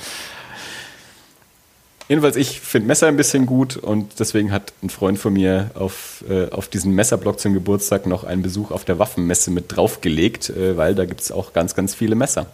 [2.12, 6.26] Jedenfalls, ich finde Messer ein bisschen gut und deswegen hat ein Freund von mir auf,
[6.30, 10.76] äh, auf diesen Messerblock zum Geburtstag noch einen Besuch auf der Waffenmesse mit draufgelegt, äh,
[10.76, 12.48] weil da gibt es auch ganz, ganz viele Messer.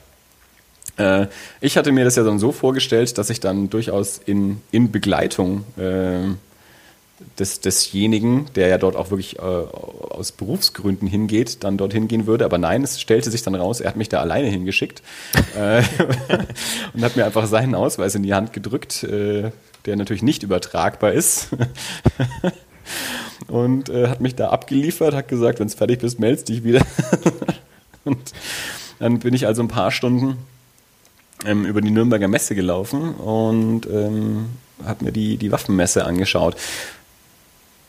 [0.97, 1.25] Äh,
[1.59, 5.63] ich hatte mir das ja dann so vorgestellt, dass ich dann durchaus in, in Begleitung
[5.75, 6.27] äh,
[7.39, 12.45] des, desjenigen, der ja dort auch wirklich äh, aus Berufsgründen hingeht, dann dorthin gehen würde.
[12.45, 15.01] Aber nein, es stellte sich dann raus, er hat mich da alleine hingeschickt
[15.55, 15.81] äh,
[16.93, 19.51] und hat mir einfach seinen Ausweis in die Hand gedrückt, äh,
[19.85, 21.49] der natürlich nicht übertragbar ist.
[23.47, 26.85] und äh, hat mich da abgeliefert, hat gesagt, wenn es fertig bist, meldest dich wieder.
[28.03, 28.33] und
[28.99, 30.37] dann bin ich also ein paar Stunden
[31.45, 34.49] ähm, über die Nürnberger Messe gelaufen und ähm,
[34.85, 36.55] habe mir die, die Waffenmesse angeschaut.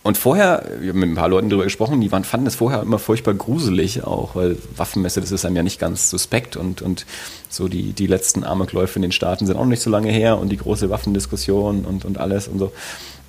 [0.09, 2.81] Und vorher, wir haben mit ein paar Leuten darüber gesprochen, die waren, fanden das vorher
[2.81, 7.05] immer furchtbar gruselig auch, weil Waffenmesse, das ist einem ja nicht ganz suspekt und, und
[7.51, 10.49] so die, die letzten Amokläufe in den Staaten sind auch nicht so lange her und
[10.49, 12.73] die große Waffendiskussion und, und alles und so.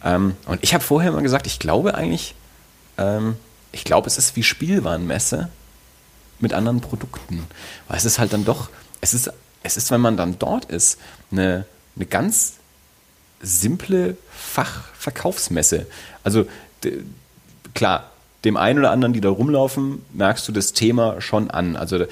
[0.06, 2.34] Ähm, und ich habe vorher immer gesagt, ich glaube eigentlich,
[2.98, 3.36] ähm,
[3.74, 5.50] ich glaube, es ist wie Spielwarenmesse
[6.40, 7.46] mit anderen Produkten.
[7.90, 8.70] Weil es ist halt dann doch,
[9.02, 9.30] es ist,
[9.64, 10.98] es ist, wenn man dann dort ist,
[11.30, 11.66] eine,
[11.98, 12.54] eine ganz
[13.42, 15.88] simple Fachverkaufsmesse.
[16.24, 16.46] Also
[17.74, 18.12] klar,
[18.46, 21.76] dem einen oder anderen, die da rumlaufen, merkst du das Thema schon an.
[21.76, 22.06] Also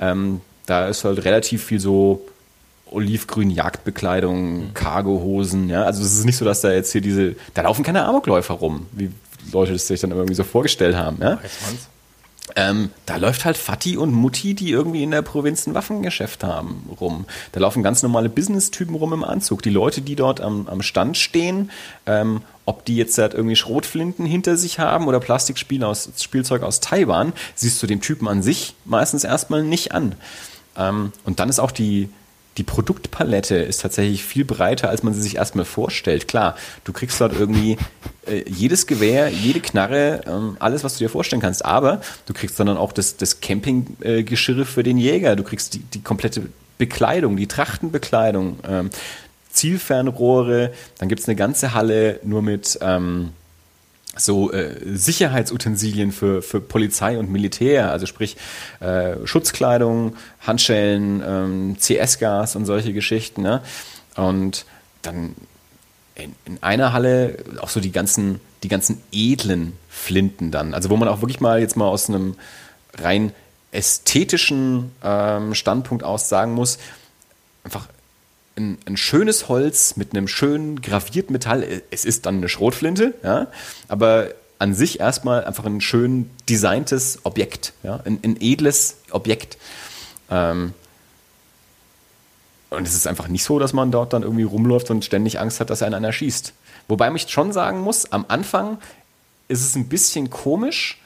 [0.00, 2.26] ähm, da ist halt relativ viel so
[2.90, 5.84] olivgrün Jagdbekleidung, Cargohosen, ja.
[5.84, 8.86] Also es ist nicht so, dass da jetzt hier diese, da laufen keine Amokläufer rum,
[8.92, 9.10] wie
[9.52, 11.42] Leute das sich dann irgendwie so vorgestellt haben, ja.
[11.42, 11.88] Weiß man's?
[12.56, 16.88] Ähm, da läuft halt Vati und Mutti, die irgendwie in der Provinz ein Waffengeschäft haben,
[17.00, 17.24] rum.
[17.52, 19.62] Da laufen ganz normale Business-Typen rum im Anzug.
[19.62, 21.70] Die Leute, die dort am, am Stand stehen,
[22.06, 26.80] ähm, ob die jetzt halt irgendwie Schrotflinten hinter sich haben oder Plastikspiel aus, Spielzeug aus
[26.80, 30.14] Taiwan, siehst du dem Typen an sich meistens erstmal nicht an.
[30.76, 32.08] Ähm, und dann ist auch die,
[32.56, 36.28] die Produktpalette ist tatsächlich viel breiter, als man sie sich erstmal vorstellt.
[36.28, 37.76] Klar, du kriegst dort irgendwie
[38.26, 41.64] äh, jedes Gewehr, jede Knarre, ähm, alles, was du dir vorstellen kannst.
[41.64, 45.36] Aber du kriegst dann auch das, das Campinggeschirr für den Jäger.
[45.36, 46.42] Du kriegst die, die komplette
[46.78, 48.90] Bekleidung, die Trachtenbekleidung, ähm,
[49.50, 50.72] Zielfernrohre.
[50.98, 53.30] Dann gibt es eine ganze Halle nur mit ähm,
[54.16, 58.36] so äh, Sicherheitsutensilien für, für Polizei und Militär, also sprich
[58.80, 63.42] äh, Schutzkleidung, Handschellen, ähm, CS-Gas und solche Geschichten.
[63.42, 63.62] Ne?
[64.16, 64.66] Und
[65.02, 65.34] dann
[66.14, 70.74] in, in einer Halle auch so die ganzen, die ganzen edlen Flinten dann.
[70.74, 72.36] Also wo man auch wirklich mal jetzt mal aus einem
[72.96, 73.32] rein
[73.72, 76.78] ästhetischen ähm, Standpunkt aus sagen muss,
[77.64, 77.88] einfach
[78.56, 81.82] ein, ein schönes Holz mit einem schönen gravierten Metall.
[81.90, 83.48] Es ist dann eine Schrotflinte, ja,
[83.88, 89.58] aber an sich erstmal einfach ein schön designtes Objekt, ja, ein, ein edles Objekt.
[90.30, 90.72] Ähm,
[92.70, 95.60] und es ist einfach nicht so, dass man dort dann irgendwie rumläuft und ständig Angst
[95.60, 96.52] hat, dass einen einer schießt.
[96.88, 98.78] Wobei ich schon sagen muss, am Anfang
[99.48, 101.00] ist es ein bisschen komisch,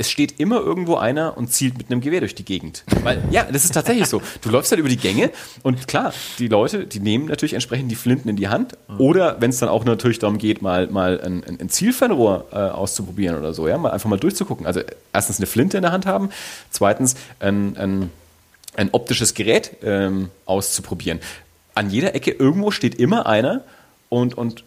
[0.00, 2.84] es steht immer irgendwo einer und zielt mit einem Gewehr durch die Gegend.
[3.02, 4.22] Weil, ja, das ist tatsächlich so.
[4.40, 5.30] Du läufst halt über die Gänge
[5.62, 8.78] und klar, die Leute, die nehmen natürlich entsprechend die Flinten in die Hand.
[8.96, 13.38] Oder wenn es dann auch natürlich darum geht, mal, mal ein, ein Zielfernrohr äh, auszuprobieren
[13.38, 14.64] oder so, ja, mal einfach mal durchzugucken.
[14.64, 14.80] Also
[15.12, 16.30] erstens eine Flinte in der Hand haben,
[16.70, 18.10] zweitens ein, ein,
[18.76, 21.20] ein optisches Gerät ähm, auszuprobieren.
[21.74, 23.64] An jeder Ecke irgendwo steht immer einer
[24.08, 24.64] und, und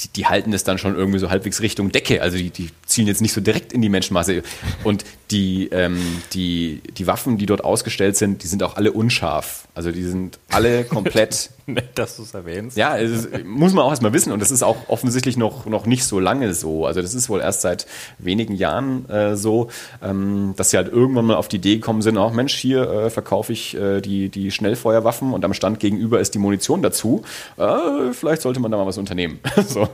[0.00, 2.20] die, die, halten das dann schon irgendwie so halbwegs Richtung Decke.
[2.20, 4.42] Also die, die zielen jetzt nicht so direkt in die Menschenmasse.
[4.82, 6.00] Und die, ähm,
[6.32, 9.68] die, die Waffen, die dort ausgestellt sind, die sind auch alle unscharf.
[9.74, 11.50] Also die sind alle komplett.
[11.66, 12.76] Nett, dass du es erwähnst.
[12.76, 14.32] Ja, es muss man auch erstmal wissen.
[14.32, 16.86] Und das ist auch offensichtlich noch, noch nicht so lange so.
[16.86, 17.86] Also das ist wohl erst seit
[18.18, 19.68] wenigen Jahren äh, so,
[20.02, 23.10] ähm, dass sie halt irgendwann mal auf die Idee gekommen sind, auch Mensch, hier äh,
[23.10, 27.24] verkaufe ich äh, die, die Schnellfeuerwaffen und am Stand gegenüber ist die Munition dazu.
[27.58, 29.40] Äh, vielleicht sollte man da mal was unternehmen.
[29.66, 29.88] so.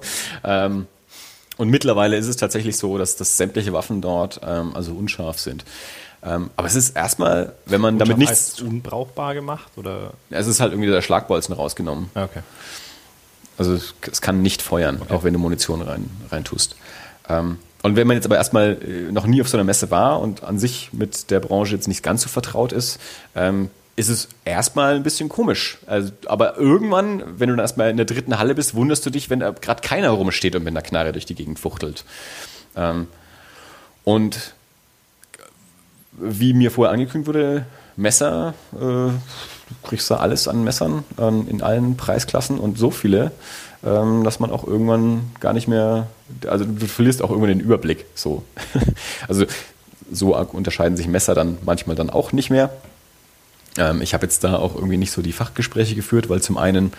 [0.45, 0.87] Ähm,
[1.63, 5.65] und mittlerweile ist es tatsächlich so, dass, dass sämtliche Waffen dort ähm, also unscharf sind.
[6.25, 8.61] Ähm, aber es ist erstmal, wenn man unscharf damit nichts.
[8.61, 9.71] unbrauchbar gemacht?
[9.77, 10.15] Oder?
[10.31, 12.11] Es ist halt irgendwie der Schlagbolzen rausgenommen.
[12.17, 12.41] Okay.
[13.59, 15.15] Also es, es kann nicht feuern, okay.
[15.15, 16.75] auch wenn du Munition rein, rein tust.
[17.29, 20.21] Ähm, und wenn man jetzt aber erstmal äh, noch nie auf so einer Messe war
[20.21, 22.99] und an sich mit der Branche jetzt nicht ganz so vertraut ist,
[23.37, 25.79] ähm, ist es erstmal ein bisschen komisch.
[25.87, 29.29] Also, aber irgendwann, wenn du dann erstmal in der dritten Halle bist, wunderst du dich,
[29.29, 32.05] wenn da gerade keiner rumsteht und mit einer Knarre durch die Gegend fuchtelt.
[32.75, 33.07] Ähm,
[34.05, 34.55] und
[36.13, 39.19] wie mir vorher angekündigt wurde, Messer, äh, du
[39.83, 43.33] kriegst da alles an Messern ähm, in allen Preisklassen und so viele,
[43.85, 46.07] ähm, dass man auch irgendwann gar nicht mehr,
[46.47, 48.07] also du verlierst auch irgendwann den Überblick.
[48.15, 48.43] So.
[49.29, 49.45] also
[50.11, 52.71] so unterscheiden sich Messer dann manchmal dann auch nicht mehr.
[53.79, 56.93] Ähm, ich habe jetzt da auch irgendwie nicht so die Fachgespräche geführt, weil zum einen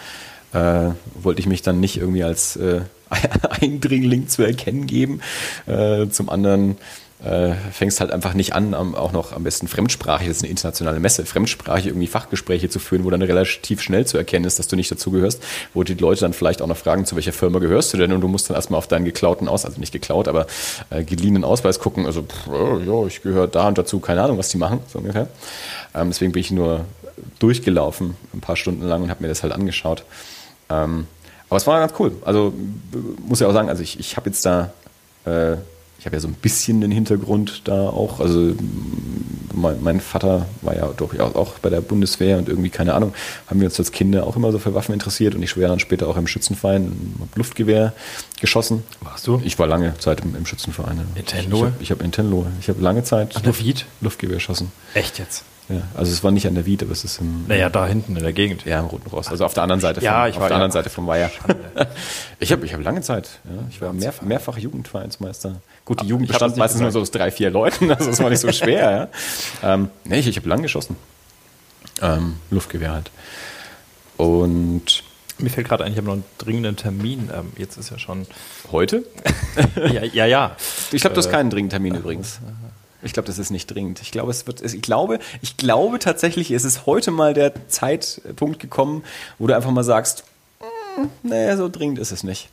[0.53, 2.81] äh, wollte ich mich dann nicht irgendwie als äh,
[3.61, 5.21] Eindringling zu erkennen geben.
[5.65, 6.77] Äh, zum anderen
[7.23, 10.99] äh, fängst halt einfach nicht an, auch noch am besten fremdsprachig, das ist eine internationale
[10.99, 14.75] Messe, fremdsprachig irgendwie Fachgespräche zu führen, wo dann relativ schnell zu erkennen ist, dass du
[14.75, 15.41] nicht dazugehörst,
[15.73, 18.21] wo die Leute dann vielleicht auch noch fragen, zu welcher Firma gehörst du denn und
[18.21, 20.47] du musst dann erstmal auf deinen geklauten Aus, also nicht geklaut, aber
[20.89, 22.47] äh, geliehenen Ausweis gucken, also pff,
[22.85, 25.27] ja, ich gehöre da und dazu, keine Ahnung, was die machen, so ungefähr.
[25.95, 26.85] Ähm, deswegen bin ich nur
[27.39, 30.03] durchgelaufen, ein paar Stunden lang und habe mir das halt angeschaut.
[30.73, 31.07] Ähm,
[31.49, 32.13] aber es war ganz cool.
[32.25, 32.53] Also
[33.27, 34.73] muss ich auch sagen, also ich, ich habe jetzt da,
[35.25, 35.53] äh,
[35.99, 38.19] ich habe ja so ein bisschen den Hintergrund da auch.
[38.19, 38.55] Also
[39.53, 43.13] mein, mein, Vater war ja durchaus auch bei der Bundeswehr und irgendwie, keine Ahnung,
[43.47, 45.79] haben wir uns als Kinder auch immer so für Waffen interessiert und ich schwöre dann
[45.79, 47.93] später auch im Schützenverein, habe Luftgewehr
[48.41, 48.83] geschossen.
[49.01, 49.39] Warst du?
[49.45, 51.01] Ich war lange Zeit im, im Schützenverein.
[51.13, 51.73] In Tenlohe?
[51.79, 52.47] Ich habe hab in Tenlohe.
[52.59, 53.85] Ich habe lange Zeit Viet?
[54.01, 54.71] Luftgewehr geschossen.
[54.95, 55.43] Echt jetzt?
[55.73, 57.45] Ja, also es war nicht an der Wied, aber es ist im.
[57.47, 58.65] Naja, da hinten in der Gegend.
[58.65, 59.29] Ja, im Roten Ross.
[59.29, 60.63] Also auf der anderen Seite vom, ja, ich auf war, der ja.
[60.63, 61.31] anderen Seite vom Weiher.
[62.39, 63.39] ich habe ich hab lange Zeit.
[63.45, 63.63] Ja.
[63.69, 65.61] Ich war mehr, mehrfach Jugendvereinsmeister.
[65.85, 68.39] Gut, die Jugend bestand meistens nur so aus drei, vier Leuten, also das war nicht
[68.39, 69.09] so schwer.
[69.61, 69.73] ja.
[69.73, 70.95] ähm, nee, ich, ich habe lang geschossen.
[72.01, 73.11] Ähm, Luftgewehr halt.
[74.17, 75.03] Und
[75.39, 77.29] mir fällt gerade ein, ich habe noch einen dringenden Termin.
[77.33, 78.27] Ähm, jetzt ist ja schon.
[78.71, 79.03] Heute?
[79.75, 80.55] ja, ja, ja.
[80.91, 82.39] Ich glaube, du hast keinen dringenden Termin übrigens.
[83.03, 84.01] Ich glaube, das ist nicht dringend.
[84.01, 88.59] Ich glaube, es wird, ich glaube, ich glaube tatsächlich, es ist heute mal der Zeitpunkt
[88.59, 89.03] gekommen,
[89.39, 90.23] wo du einfach mal sagst,
[90.97, 92.49] mm, nee, so dringend ist es nicht.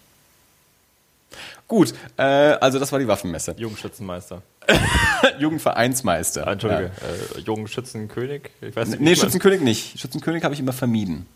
[1.69, 3.55] Gut, äh, also das war die Waffenmesse.
[3.57, 4.43] Jugendschützenmeister.
[5.39, 6.47] Jugendvereinsmeister.
[6.47, 7.39] Ah, Entschuldige, ja.
[7.39, 8.51] äh, Jugendschützenkönig?
[8.61, 10.01] Ich weiß nicht, nee, Schützenkönig nicht.
[10.01, 11.27] Schützenkönig habe ich immer vermieden.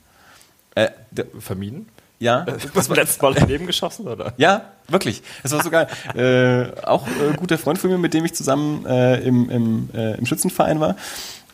[0.74, 0.90] Äh,
[1.38, 1.88] vermieden?
[2.25, 2.47] Ja.
[2.75, 4.33] Das war letztes Mal daneben geschossen, oder?
[4.39, 5.23] Ja, wirklich.
[5.43, 5.87] Das war so geil.
[6.15, 10.15] äh, auch äh, guter Freund von mir, mit dem ich zusammen äh, im, im, äh,
[10.15, 10.97] im Schützenverein war.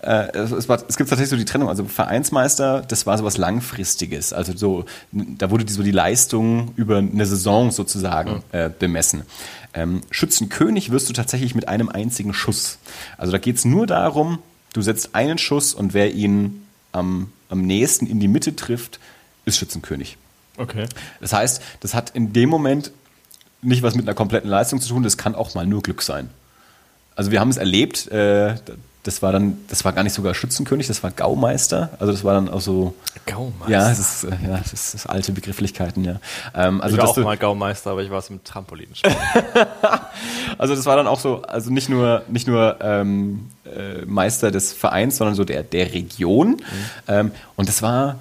[0.02, 1.68] Äh, es, war, es gibt tatsächlich so die Trennung.
[1.68, 4.32] Also Vereinsmeister, das war so was Langfristiges.
[4.32, 9.22] Also so, da wurde die, so die Leistung über eine Saison sozusagen äh, bemessen.
[9.74, 12.78] Ähm, Schützenkönig wirst du tatsächlich mit einem einzigen Schuss.
[13.18, 14.38] Also da geht es nur darum,
[14.72, 19.00] du setzt einen Schuss und wer ihn am, am nächsten in die Mitte trifft,
[19.44, 20.16] ist Schützenkönig.
[20.60, 20.86] Okay.
[21.20, 22.92] Das heißt, das hat in dem Moment
[23.62, 26.30] nicht was mit einer kompletten Leistung zu tun, das kann auch mal nur Glück sein.
[27.16, 28.54] Also wir haben es erlebt, äh,
[29.02, 31.88] das war dann, das war gar nicht sogar Schützenkönig, das war Gaumeister.
[31.98, 32.94] Also das war dann auch so.
[33.24, 33.70] Gaumeister.
[33.70, 36.20] Ja, das ist, äh, ja, das ist alte Begrifflichkeiten, ja.
[36.54, 38.88] Ähm, also ich war auch mal Gaumeister, aber ich war es mit Trampolin.
[40.58, 44.74] also das war dann auch so, also nicht nur, nicht nur ähm, äh, Meister des
[44.74, 46.50] Vereins, sondern so der, der Region.
[46.50, 46.60] Mhm.
[47.08, 48.18] Ähm, und das war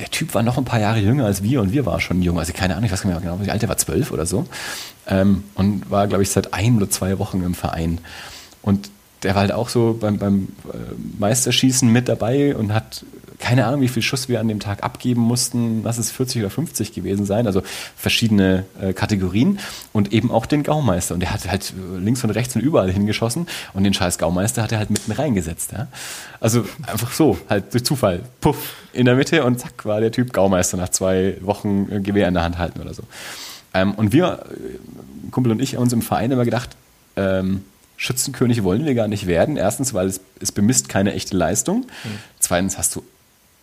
[0.00, 2.38] der Typ war noch ein paar Jahre jünger als wir und wir waren schon jung.
[2.38, 4.26] Also keine Ahnung, ich weiß gar nicht mehr genau, wie alt er war, zwölf oder
[4.26, 4.46] so.
[5.06, 7.98] Ähm, und war, glaube ich, seit ein oder zwei Wochen im Verein.
[8.62, 8.90] Und
[9.22, 10.76] der war halt auch so beim, beim äh,
[11.18, 13.04] Meisterschießen mit dabei und hat
[13.40, 15.82] keine Ahnung, wie viel Schuss wir an dem Tag abgeben mussten.
[15.82, 17.46] Lass es 40 oder 50 gewesen sein.
[17.46, 17.62] Also
[17.96, 19.58] verschiedene äh, Kategorien.
[19.92, 21.14] Und eben auch den Gaumeister.
[21.14, 23.46] Und der hat halt links und rechts und überall hingeschossen.
[23.72, 25.72] Und den scheiß Gaumeister hat er halt mitten reingesetzt.
[25.72, 25.88] Ja?
[26.38, 28.20] Also einfach so, halt durch Zufall.
[28.40, 32.28] Puff, in der Mitte und zack, war der Typ Gaumeister nach zwei Wochen äh, Gewehr
[32.28, 33.02] in der Hand halten oder so.
[33.72, 36.70] Ähm, und wir, äh, Kumpel und ich, haben uns im Verein immer gedacht,
[37.16, 37.64] ähm,
[37.96, 39.56] Schützenkönig wollen wir gar nicht werden.
[39.56, 41.80] Erstens, weil es, es bemisst keine echte Leistung.
[41.80, 42.18] Mhm.
[42.38, 43.02] Zweitens hast du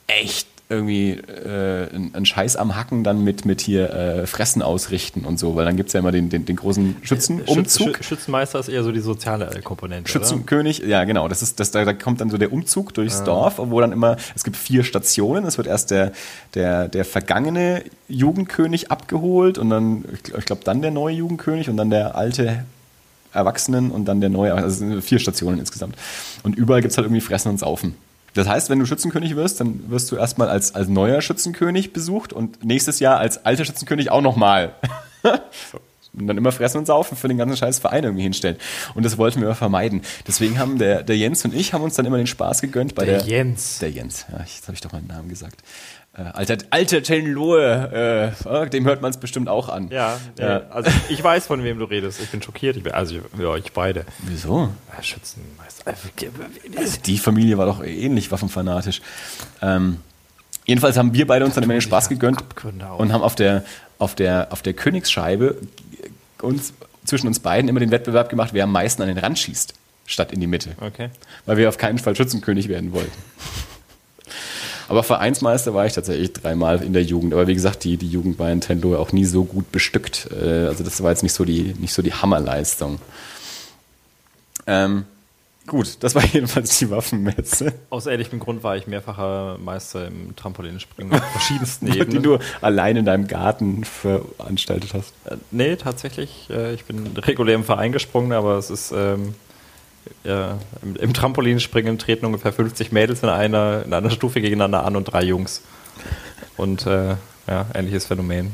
[0.07, 5.39] echt irgendwie äh, einen Scheiß am Hacken dann mit, mit hier äh, Fressen ausrichten und
[5.39, 7.95] so, weil dann gibt es ja immer den, den, den großen Schützenumzug.
[7.95, 10.11] Schütz, Schützenmeister ist eher so die soziale Komponente.
[10.11, 10.89] Schützenkönig, oder?
[10.89, 13.25] ja genau, das ist, das, da, da kommt dann so der Umzug durchs ah.
[13.25, 16.11] Dorf, wo dann immer, es gibt vier Stationen, es wird erst der,
[16.53, 21.77] der, der vergangene Jugendkönig abgeholt und dann, ich, ich glaube, dann der neue Jugendkönig und
[21.77, 22.65] dann der alte
[23.31, 25.95] Erwachsenen und dann der neue, also vier Stationen insgesamt.
[26.43, 27.95] Und überall gibt es halt irgendwie Fressen und Saufen.
[28.37, 32.33] Das heißt, wenn du Schützenkönig wirst, dann wirst du erstmal als, als neuer Schützenkönig besucht
[32.33, 34.75] und nächstes Jahr als alter Schützenkönig auch nochmal.
[36.13, 38.57] und dann immer fressen und saufen für den ganzen scheiß Verein irgendwie hinstellen.
[38.93, 40.03] Und das wollten wir vermeiden.
[40.27, 43.05] Deswegen haben der, der Jens und ich haben uns dann immer den Spaß gegönnt bei
[43.05, 43.23] der.
[43.23, 43.79] Der Jens.
[43.79, 45.63] Der Jens, ja, jetzt habe ich doch meinen Namen gesagt.
[46.17, 49.89] Äh, alter, alter Tenlohe, äh, dem hört man es bestimmt auch an.
[49.89, 52.19] Ja, ja, also ich weiß, von wem du redest.
[52.21, 52.75] Ich bin schockiert.
[52.75, 54.05] Ich bin, also ja, ich beide.
[54.19, 54.69] Wieso?
[54.95, 55.83] Ja, Schützenmeister.
[56.75, 59.01] Also die Familie war doch ähnlich waffenfanatisch.
[59.61, 59.97] Ähm,
[60.65, 62.43] jedenfalls haben wir beide uns dann immer den Spaß gegönnt
[62.97, 63.63] und haben auf der,
[63.99, 65.57] auf der, auf der Königsscheibe
[66.41, 66.73] uns,
[67.05, 69.75] zwischen uns beiden immer den Wettbewerb gemacht, wer am meisten an den Rand schießt,
[70.07, 70.71] statt in die Mitte.
[70.81, 71.11] Okay.
[71.45, 73.11] Weil wir auf keinen Fall Schützenkönig werden wollten.
[74.87, 77.33] Aber Vereinsmeister war ich tatsächlich dreimal in der Jugend.
[77.33, 80.29] Aber wie gesagt, die, die Jugend bei Nintendo auch nie so gut bestückt.
[80.31, 82.99] Äh, also das war jetzt nicht so die, nicht so die Hammerleistung.
[84.65, 85.05] Ähm,
[85.65, 87.73] gut, das war jedenfalls die Waffenmesse.
[87.89, 92.09] Aus ähnlichem Grund war ich mehrfacher Meister im Trampolinspringen auf verschiedensten Ebenen.
[92.09, 95.13] Die du allein in deinem Garten veranstaltet hast.
[95.25, 96.49] Äh, nee, tatsächlich.
[96.49, 98.93] Äh, ich bin regulär im Verein gesprungen, aber es ist...
[98.95, 99.35] Ähm,
[100.23, 104.95] ja, im, im Trampolinspringen treten ungefähr 50 Mädels in einer, in einer Stufe gegeneinander an
[104.95, 105.61] und drei Jungs.
[106.57, 107.15] Und äh,
[107.47, 108.51] ja, ähnliches Phänomen.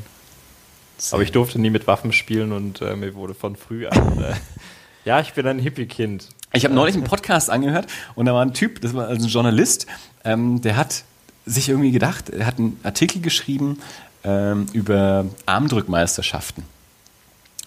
[1.10, 4.22] Aber ich durfte nie mit Waffen spielen und äh, mir wurde von früh an.
[4.22, 4.34] Äh,
[5.04, 6.28] ja, ich bin ein Hippie-Kind.
[6.52, 9.28] Ich habe neulich einen Podcast angehört und da war ein Typ, das war also ein
[9.28, 9.86] Journalist,
[10.24, 11.04] ähm, der hat
[11.46, 13.80] sich irgendwie gedacht, er hat einen Artikel geschrieben
[14.22, 16.64] ähm, über Armdrückmeisterschaften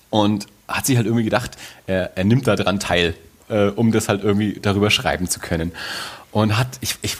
[0.09, 3.13] und hat sich halt irgendwie gedacht, er, er nimmt da dran teil
[3.49, 5.71] äh, um das halt irgendwie darüber schreiben zu können.
[6.31, 7.17] Und hat, ich, ich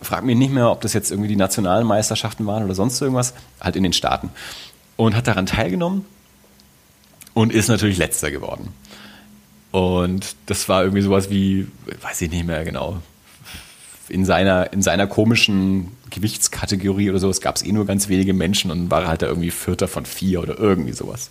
[0.00, 3.34] frage mich nicht mehr, ob das jetzt irgendwie die nationalen Meisterschaften waren oder sonst irgendwas,
[3.60, 4.30] halt in den Staaten.
[4.96, 6.04] Und hat daran teilgenommen
[7.34, 8.68] und ist natürlich letzter geworden.
[9.70, 11.66] Und das war irgendwie sowas wie,
[12.02, 13.00] weiß ich nicht mehr genau,
[14.08, 18.70] in seiner, in seiner komischen Gewichtskategorie oder sowas gab es eh nur ganz wenige Menschen
[18.70, 21.30] und war halt da irgendwie Vierter von vier oder irgendwie sowas.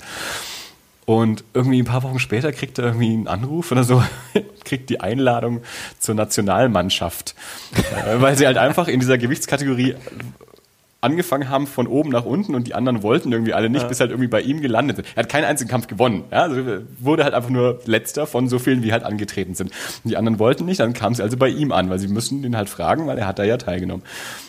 [1.11, 4.01] Und irgendwie ein paar Wochen später kriegt er irgendwie einen Anruf oder so,
[4.63, 5.59] kriegt die Einladung
[5.99, 7.35] zur Nationalmannschaft,
[7.73, 9.95] äh, weil sie halt einfach in dieser Gewichtskategorie
[11.01, 13.87] angefangen haben von oben nach unten und die anderen wollten irgendwie alle nicht, ja.
[13.87, 15.07] bis halt irgendwie bei ihm gelandet sind.
[15.15, 16.25] Er hat keinen einzigen Kampf gewonnen.
[16.31, 16.43] Ja?
[16.43, 16.61] Also
[16.99, 19.71] wurde halt einfach nur letzter von so vielen, wie halt angetreten sind.
[20.03, 22.43] Und die anderen wollten nicht, dann kam sie also bei ihm an, weil sie müssen
[22.43, 24.03] ihn halt fragen, weil er hat da ja teilgenommen.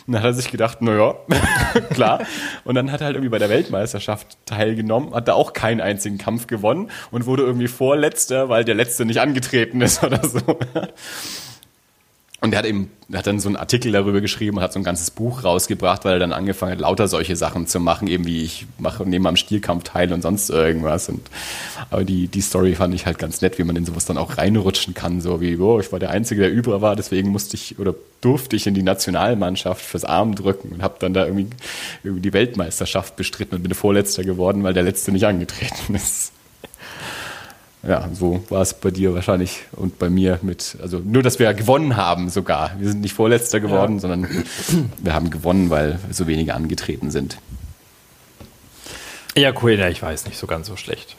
[0.05, 1.15] Und dann hat er sich gedacht, naja,
[1.89, 2.21] klar.
[2.65, 6.19] Und dann hat er halt irgendwie bei der Weltmeisterschaft teilgenommen, hat da auch keinen einzigen
[6.19, 10.39] Kampf gewonnen und wurde irgendwie vorletzter, weil der Letzte nicht angetreten ist oder so.
[12.43, 14.79] Und er hat eben, er hat dann so einen Artikel darüber geschrieben und hat so
[14.79, 18.25] ein ganzes Buch rausgebracht, weil er dann angefangen hat, lauter solche Sachen zu machen, eben
[18.25, 21.07] wie ich mache, nehme am Stierkampf teil und sonst irgendwas.
[21.07, 21.21] Und,
[21.89, 24.37] aber die, die Story fand ich halt ganz nett, wie man in sowas dann auch
[24.37, 27.79] reinrutschen kann, so wie, oh, ich war der Einzige, der über war, deswegen musste ich
[27.79, 31.47] oder durfte ich in die Nationalmannschaft fürs Arm drücken und habe dann da irgendwie,
[32.03, 36.33] irgendwie die Weltmeisterschaft bestritten und bin Vorletzter geworden, weil der Letzte nicht angetreten ist
[37.85, 41.53] ja, so war es bei dir wahrscheinlich und bei mir mit, also nur, dass wir
[41.53, 42.71] gewonnen haben sogar.
[42.79, 43.99] Wir sind nicht Vorletzter geworden, ja.
[43.99, 44.27] sondern
[45.01, 47.37] wir haben gewonnen, weil so wenige angetreten sind.
[49.35, 51.17] Ja, cool, ja, ich weiß nicht so ganz so schlecht.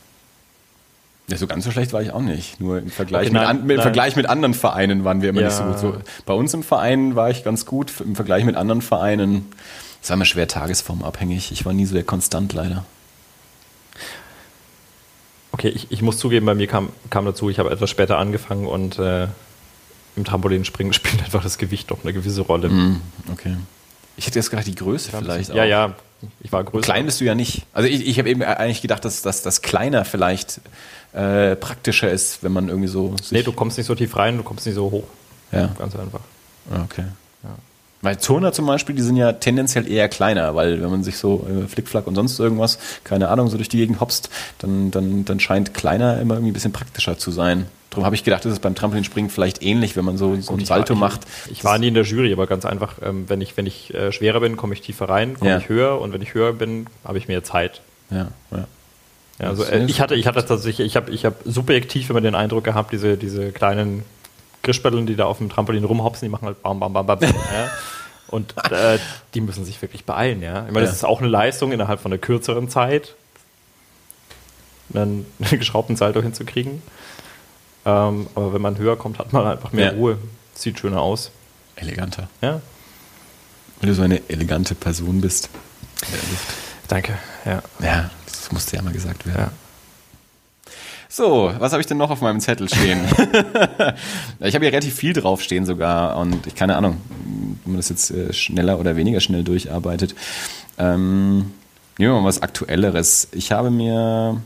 [1.28, 2.60] Ja, so ganz so schlecht war ich auch nicht.
[2.60, 5.40] Nur im Vergleich, okay, nein, mit, an, im Vergleich mit anderen Vereinen waren wir immer
[5.40, 5.48] ja.
[5.48, 5.78] nicht so gut.
[5.78, 7.92] So, bei uns im Verein war ich ganz gut.
[8.00, 9.46] Im Vergleich mit anderen Vereinen,
[10.02, 11.50] es war immer schwer tagesformabhängig.
[11.50, 12.84] Ich war nie so der Konstant leider.
[15.54, 18.66] Okay, ich, ich muss zugeben, bei mir kam, kam dazu, ich habe etwas später angefangen
[18.66, 19.28] und äh,
[20.16, 22.68] im Trampolinspringen spielt einfach das Gewicht doch eine gewisse Rolle.
[22.68, 23.00] Mm,
[23.30, 23.56] okay.
[24.16, 25.54] Ich hätte jetzt gerade die Größe ja, vielleicht auch.
[25.54, 25.94] Ja, ja,
[26.40, 26.84] ich war größer.
[26.84, 27.66] Klein bist du ja nicht.
[27.72, 30.60] Also ich, ich habe eben eigentlich gedacht, dass, dass das kleiner vielleicht
[31.12, 33.14] äh, praktischer ist, wenn man irgendwie so.
[33.30, 35.04] Nee, du kommst nicht so tief rein, du kommst nicht so hoch.
[35.52, 35.68] Ja.
[35.78, 36.20] Ganz einfach.
[36.72, 37.04] Ah, okay.
[38.04, 41.46] Weil Turner zum Beispiel, die sind ja tendenziell eher kleiner, weil wenn man sich so
[41.48, 45.40] äh, Flickflack und sonst irgendwas, keine Ahnung, so durch die Gegend hopst, dann, dann, dann
[45.40, 47.66] scheint kleiner immer irgendwie ein bisschen praktischer zu sein.
[47.90, 50.64] Darum habe ich gedacht, das ist beim Trampolinspringen vielleicht ähnlich, wenn man so, so ein
[50.64, 51.20] Salto ich, macht.
[51.50, 54.10] Ich, war nie in der Jury, aber ganz einfach, ähm, wenn ich, wenn ich äh,
[54.12, 55.58] schwerer bin, komme ich tiefer rein, komme Ja.
[55.58, 57.80] ich höher und wenn ich höher bin, habe ich mehr Zeit.
[58.10, 58.66] Ja, ja.
[59.40, 62.34] Ja, also äh, ich hatte, ich hatte tatsächlich, ich habe, ich habe subjektiv immer den
[62.34, 64.04] Eindruck gehabt, diese, diese kleinen
[64.64, 67.20] Grischbetteln, die da auf dem Trampolin rumhopsen, die machen halt bam, bam, bam, bam.
[67.22, 67.30] ja.
[68.28, 68.98] Und äh,
[69.34, 70.66] die müssen sich wirklich beeilen, ja.
[70.66, 70.96] Ich meine, das Ja.
[70.96, 73.14] ist auch eine Leistung innerhalb von einer kürzeren Zeit,
[74.92, 76.82] einen geschraubten Salto hinzukriegen.
[77.86, 79.98] Ähm, aber wenn man höher kommt, hat man einfach mehr Ja.
[79.98, 80.18] Ruhe.
[80.54, 81.30] Sieht schöner aus.
[81.76, 82.28] Eleganter.
[82.40, 82.60] Ja.
[83.80, 85.50] Weil du so eine elegante Person bist.
[86.88, 87.18] Danke.
[87.44, 87.62] Ja.
[87.80, 89.38] Ja, das musste ja mal gesagt werden.
[89.40, 89.52] ja.
[91.16, 92.98] So, was habe ich denn noch auf meinem Zettel stehen?
[94.40, 97.00] ich habe hier relativ viel draufstehen sogar und ich keine Ahnung,
[97.62, 100.16] wenn man das jetzt äh, schneller oder weniger schnell durcharbeitet.
[100.76, 101.52] Ähm,
[101.98, 103.28] nehmen wir mal was Aktuelleres.
[103.30, 104.42] Ich habe mir,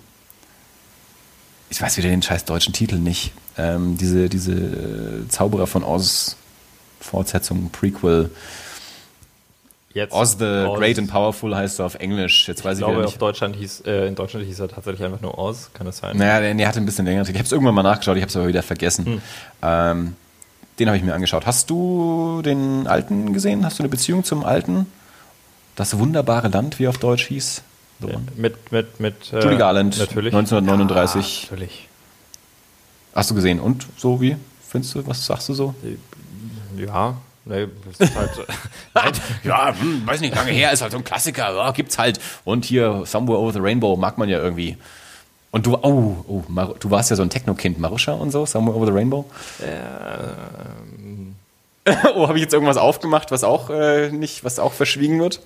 [1.71, 6.37] ich weiß wieder den scheiß deutschen Titel nicht, ähm, diese, diese Zauberer von Oz
[7.01, 8.31] Fortsetzung, Prequel.
[9.95, 10.79] Jetzt Oz the Oz.
[10.79, 12.47] Great and Powerful heißt er auf Englisch.
[12.47, 13.23] Jetzt weiß Ich ich, glaube, wieder auf nicht.
[13.23, 15.71] Deutschland hieß, äh, in Deutschland hieß er tatsächlich einfach nur Oz.
[15.73, 16.17] Kann das sein?
[16.17, 17.23] Naja, der, der hatte ein bisschen länger.
[17.23, 19.07] Ich habe es irgendwann mal nachgeschaut, ich habe es aber wieder vergessen.
[19.07, 19.23] Hm.
[19.63, 20.17] Ähm,
[20.79, 21.47] den habe ich mir angeschaut.
[21.47, 23.65] Hast du den alten gesehen?
[23.65, 24.87] Hast du eine Beziehung zum alten?
[25.75, 27.63] Das wunderbare Land, wie er auf Deutsch hieß?
[28.01, 28.09] So.
[28.09, 29.33] Ja, mit, mit, mit.
[29.33, 30.33] Äh, Judy Garland, Natürlich.
[30.35, 31.45] 1939.
[31.45, 31.89] Ja, natürlich.
[33.15, 33.59] Hast du gesehen?
[33.59, 34.37] Und so wie?
[34.69, 35.75] Findest du, was sagst du so?
[36.77, 37.17] Ja,
[37.49, 37.69] nee,
[37.99, 38.31] das ist halt.
[38.95, 39.13] Nein,
[39.45, 42.21] Ja, hm, weiß nicht, lange her, ist halt so ein Klassiker, ja, gibt's halt.
[42.45, 44.77] Und hier Somewhere Over the Rainbow mag man ja irgendwie.
[45.51, 48.77] Und du, oh, oh Mar du warst ja so ein Techno-Kind, Marusha und so, Somewhere
[48.77, 49.25] Over the Rainbow.
[52.15, 55.41] oh, habe ich jetzt irgendwas aufgemacht, was auch äh, nicht, was auch verschwiegen wird?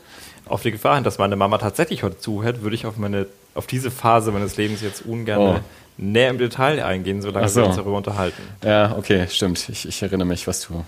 [0.47, 3.67] auf die Gefahr hin, dass meine Mama tatsächlich heute zuhört, würde ich auf meine, auf
[3.67, 5.61] diese Phase meines Lebens jetzt ungern Oh.
[5.97, 7.61] näher im Detail eingehen, solange so.
[7.61, 8.43] wir uns darüber unterhalten.
[8.65, 9.69] Ja, okay, stimmt.
[9.69, 10.85] Ich, ich erinnere mich, was du.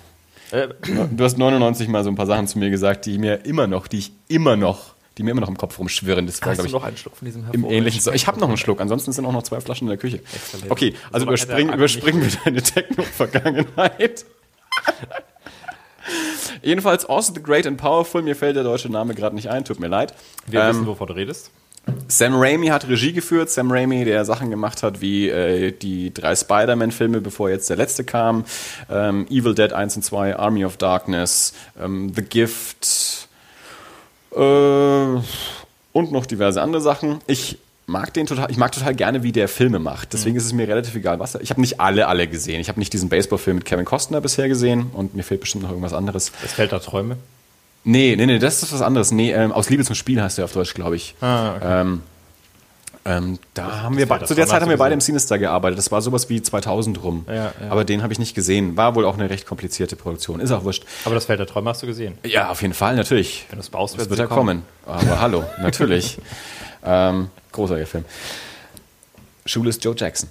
[0.50, 3.66] Äh, Du hast 99 mal so ein paar Sachen zu mir gesagt, die mir immer
[3.66, 6.26] noch, die ich immer noch, die mir immer noch im Kopf rumschwirren.
[6.26, 8.00] Das war, hast du ich, noch einen Schluck von diesem im hervorragenden ähnlichen.
[8.00, 10.16] So, ich habe noch einen Schluck, ansonsten sind auch noch zwei Flaschen in der Küche.
[10.34, 10.70] Exzellent.
[10.70, 14.24] Okay, also So überspringen, er überspringen wir deine Techno-Vergangenheit.
[16.62, 19.80] Jedenfalls Oz the Great and Powerful, mir fällt der deutsche Name gerade nicht ein, tut
[19.80, 20.14] mir leid.
[20.46, 21.50] Wir Ähm, wissen, wovon du redest.
[22.08, 23.50] Sam Raimi hat Regie geführt.
[23.50, 28.04] Sam Raimi, der Sachen gemacht hat wie äh, die drei Spider-Man-Filme, bevor jetzt der letzte
[28.04, 28.44] kam.
[28.90, 33.28] Ähm, Evil Dead 1 und 2, Army of Darkness, ähm, The Gift
[34.32, 37.20] äh, und noch diverse andere Sachen.
[37.26, 40.12] Ich mag den total, ich mag total gerne, wie der Filme macht.
[40.12, 41.40] Deswegen ist es mir relativ egal, was er.
[41.42, 42.60] Ich habe nicht alle, alle gesehen.
[42.60, 45.70] Ich habe nicht diesen Baseballfilm mit Kevin Costner bisher gesehen und mir fehlt bestimmt noch
[45.70, 46.32] irgendwas anderes.
[46.42, 47.16] Das Feld der Träume.
[47.84, 49.12] Nee, nee, nee, das ist was anderes.
[49.12, 51.14] Nee, ähm, aus Liebe zum Spiel heißt der auf Deutsch, glaube ich.
[51.20, 51.80] Ah, okay.
[51.80, 52.02] ähm,
[53.06, 55.00] ähm, da haben wir das zu der Zeit haben wir beide im.
[55.00, 55.76] Sinister gearbeitet.
[55.76, 57.26] Das war sowas wie 2000 rum.
[57.28, 57.52] Ja, ja.
[57.68, 58.78] Aber den habe ich nicht gesehen.
[58.78, 60.40] War wohl auch eine recht komplizierte Produktion.
[60.40, 60.84] Ist auch wurscht.
[61.04, 62.16] Aber das Feld der Träume hast du gesehen.
[62.24, 63.44] Ja, auf jeden Fall, natürlich.
[63.50, 64.62] Wenn du es baust, Das wird er kommen.
[64.86, 66.16] Aber hallo, natürlich.
[66.82, 68.04] ähm, großartiger Film.
[69.44, 70.30] Schule ist Joe Jackson.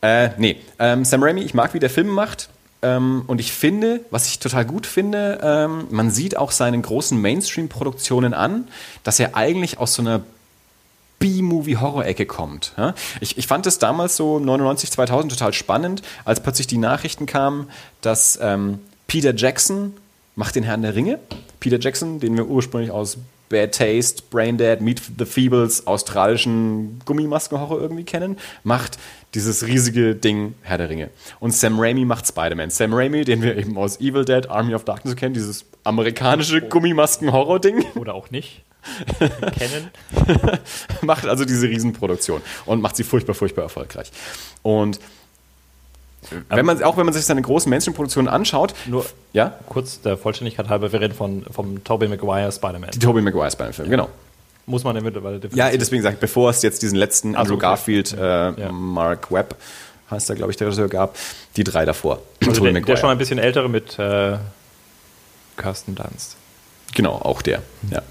[0.00, 2.48] Äh, nee, ähm, Sam Raimi, ich mag, wie der Film macht.
[2.82, 7.18] Ähm, und ich finde, was ich total gut finde, ähm, man sieht auch seinen großen
[7.20, 8.68] Mainstream-Produktionen an,
[9.04, 10.22] dass er eigentlich aus so einer
[11.20, 12.72] B-Movie-Horror-Ecke kommt.
[12.76, 12.94] Ja?
[13.20, 17.70] Ich, ich fand es damals so 99, 2000 total spannend, als plötzlich die Nachrichten kamen,
[18.00, 19.92] dass ähm, Peter Jackson
[20.34, 21.20] macht den Herrn der Ringe.
[21.60, 23.18] Peter Jackson, den wir ursprünglich aus
[23.52, 28.98] Bad Taste, Braindead, Meet the Feebles, australischen Gummimaskenhorror irgendwie kennen, macht
[29.34, 31.10] dieses riesige Ding Herr der Ringe.
[31.38, 32.70] Und Sam Raimi macht Spider-Man.
[32.70, 37.84] Sam Raimi, den wir eben aus Evil Dead, Army of Darkness kennen, dieses amerikanische Gummimasken-Horror-Ding.
[37.94, 38.62] Oder auch nicht.
[39.18, 39.90] Kennen.
[41.02, 44.10] macht also diese Riesenproduktion und macht sie furchtbar, furchtbar erfolgreich.
[44.62, 44.98] Und
[46.48, 50.68] wenn man, auch wenn man sich seine großen Mainstream-Produktionen anschaut, Nur ja, kurz der Vollständigkeit
[50.68, 52.90] halber, wir reden von, vom Tobey Maguire Spider-Man.
[52.90, 54.08] die Tobey Maguire Spider-Man-Film, genau.
[54.66, 57.62] Muss man ja mittlerweile Ja, deswegen sage ich, bevor es jetzt diesen letzten Andrew okay.
[57.62, 58.70] Garfield, äh, Ja.
[58.70, 59.56] Mark Webb,
[60.10, 61.16] heißt der, glaube ich, der Regisseur gab,
[61.56, 62.20] die drei davor.
[62.46, 64.36] also der, der schon ein bisschen ältere mit äh,
[65.56, 66.36] Kirsten Dunst.
[66.94, 67.62] Genau, auch der.
[67.90, 68.02] Ja.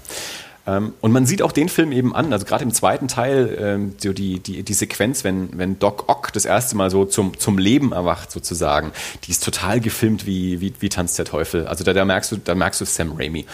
[0.66, 3.94] Ähm, und man sieht auch den Film eben an, also gerade im zweiten Teil, ähm,
[3.98, 7.58] so die, die, die Sequenz, wenn, wenn Doc Ock das erste Mal so zum, zum
[7.58, 8.92] Leben erwacht, sozusagen,
[9.24, 11.66] die ist total gefilmt wie, wie, wie Tanz der Teufel.
[11.66, 13.44] Also da, da merkst du, da merkst du Sam Raimi.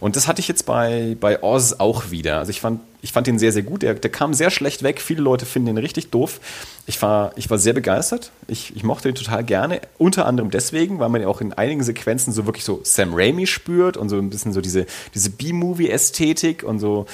[0.00, 2.38] Und das hatte ich jetzt bei, bei Oz auch wieder.
[2.38, 3.82] Also ich fand, ich fand ihn sehr, sehr gut.
[3.82, 5.00] Der, der kam sehr schlecht weg.
[5.00, 6.40] Viele Leute finden ihn richtig doof.
[6.88, 8.32] Ich war, ich war sehr begeistert.
[8.48, 9.80] Ich, ich mochte ihn total gerne.
[9.96, 13.46] Unter anderem deswegen, weil man ja auch in einigen Sequenzen so wirklich so Sam Raimi
[13.46, 17.06] spürt und so ein bisschen so diese, diese B-Movie-Ästhetik und so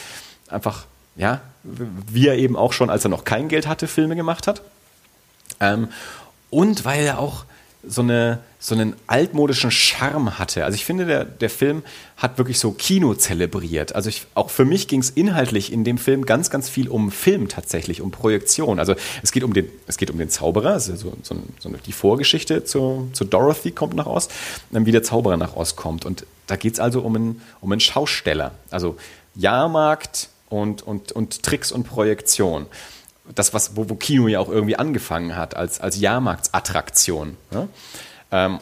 [0.48, 4.46] einfach, ja, wie er eben auch schon, als er noch kein Geld hatte, Filme gemacht
[4.46, 4.62] hat.
[5.60, 5.88] Ähm,
[6.48, 7.44] und weil er auch
[7.86, 10.64] so, eine, so einen altmodischen Charme hatte.
[10.64, 11.82] Also ich finde, der, der Film
[12.16, 13.94] hat wirklich so Kino zelebriert.
[13.94, 17.10] Also ich, auch für mich ging es inhaltlich in dem Film ganz, ganz viel um
[17.10, 18.78] Film tatsächlich, um Projektion.
[18.78, 21.92] Also es geht um den, es geht um den Zauberer, also so, so, so die
[21.92, 24.32] Vorgeschichte zu, zu Dorothy kommt nach Ost,
[24.70, 26.04] wie der Zauberer nach Ost kommt.
[26.04, 28.52] Und da geht es also um einen, um einen Schausteller.
[28.70, 28.96] Also
[29.34, 32.66] Jahrmarkt und, und, und Tricks und Projektion
[33.34, 37.36] das, was, wo, wo Kino ja auch irgendwie angefangen hat, als, als Jahrmarktsattraktion.
[37.52, 37.68] Ja?
[38.30, 38.58] Ähm,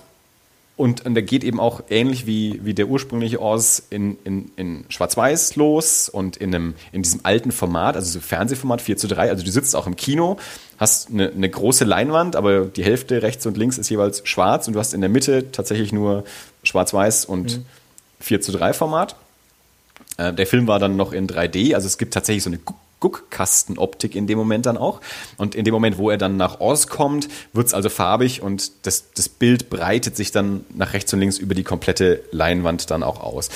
[0.80, 4.84] und, und der geht eben auch ähnlich wie, wie der ursprüngliche Oz in, in, in
[4.88, 9.28] Schwarz-Weiß los und in, einem, in diesem alten Format, also so Fernsehformat 4 zu 3.
[9.28, 10.38] Also du sitzt auch im Kino,
[10.78, 14.72] hast eine, eine große Leinwand, aber die Hälfte rechts und links ist jeweils schwarz und
[14.72, 16.24] du hast in der Mitte tatsächlich nur
[16.62, 17.66] Schwarz-Weiß und mhm.
[18.20, 19.16] 4 zu 3 Format.
[20.16, 22.58] Äh, der Film war dann noch in 3D, also es gibt tatsächlich so eine
[23.00, 25.00] Guckkastenoptik in dem Moment dann auch.
[25.36, 28.86] Und in dem Moment, wo er dann nach Oz kommt, wird es also farbig und
[28.86, 33.02] das, das Bild breitet sich dann nach rechts und links über die komplette Leinwand dann
[33.02, 33.48] auch aus.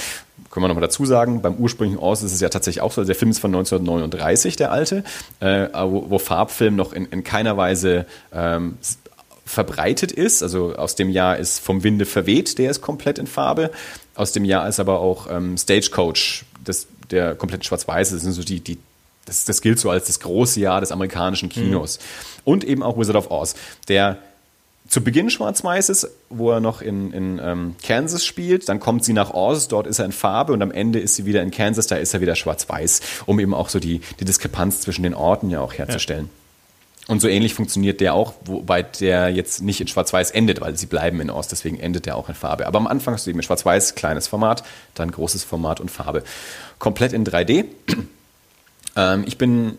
[0.51, 3.15] Können wir nochmal dazu sagen, beim ursprünglichen Oz ist es ja tatsächlich auch so, der
[3.15, 5.05] Film ist von 1939, der alte,
[5.41, 8.79] äh, wo, wo, Farbfilm noch in, in keiner Weise ähm,
[9.45, 10.43] verbreitet ist.
[10.43, 13.71] Also aus dem Jahr ist Vom Winde verweht, der ist komplett in Farbe.
[14.15, 18.19] Aus dem Jahr ist aber auch ähm, Stagecoach, das, der komplett schwarz-weiß ist.
[18.19, 18.79] Das sind so die, die
[19.27, 21.99] das, das gilt so als das große Jahr des amerikanischen Kinos.
[21.99, 22.41] Mhm.
[22.45, 23.55] Und eben auch Wizard of Oz,
[23.89, 24.19] der
[24.87, 28.69] zu Beginn schwarz-weiß ist, wo er noch in, in ähm, Kansas spielt.
[28.69, 31.25] Dann kommt sie nach Oz, dort ist er in Farbe und am Ende ist sie
[31.25, 34.83] wieder in Kansas, da ist er wieder schwarz-weiß, um eben auch so die, die Diskrepanz
[34.83, 36.27] zwischen den Orten ja auch herzustellen.
[36.27, 36.41] Ja.
[37.07, 40.87] Und so ähnlich funktioniert der auch, wobei der jetzt nicht in Schwarz-Weiß endet, weil sie
[40.87, 42.67] bleiben in Oz, deswegen endet der auch in Farbe.
[42.67, 44.65] Aber am Anfang hast du eben Schwarz-Weiß, kleines Format,
[44.95, 46.25] dann großes Format und Farbe.
[46.79, 47.67] Komplett in 3D.
[48.97, 49.79] Ähm, ich bin,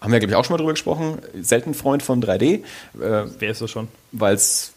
[0.00, 2.42] haben wir glaube ich auch schon mal drüber gesprochen, selten Freund von 3D.
[2.54, 2.60] Äh,
[2.94, 3.88] Wer ist das schon?
[4.12, 4.72] Weil es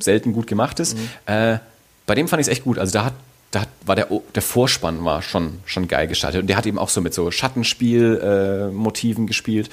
[0.00, 0.96] selten gut gemacht ist.
[0.96, 1.10] Mhm.
[1.26, 1.58] Äh,
[2.06, 2.78] bei dem fand ich es echt gut.
[2.78, 3.14] Also da hat
[3.50, 6.42] da war der, der Vorspann war schon, schon geil gestaltet.
[6.42, 9.70] Und der hat eben auch so mit so Schattenspiel-Motiven äh, gespielt.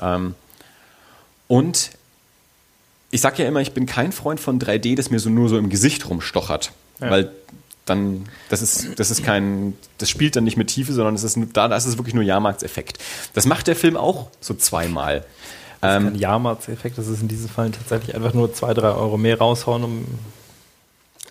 [0.00, 0.34] Ähm,
[1.48, 1.92] und
[3.10, 5.56] ich sage ja immer, ich bin kein Freund von 3D, das mir so nur so
[5.56, 6.72] im Gesicht rumstochert.
[7.00, 7.10] Ja.
[7.10, 7.32] Weil
[7.86, 11.38] dann, das ist, das ist kein, das spielt dann nicht mit Tiefe, sondern es ist,
[11.52, 12.98] da, da ist es wirklich nur Jahrmarktseffekt.
[13.32, 15.24] Das macht der Film auch so zweimal.
[15.80, 18.88] Das ist ähm, kein Jahrmarktseffekt, das ist in diesem Fall tatsächlich einfach nur zwei, drei
[18.88, 20.04] Euro mehr raushauen, um.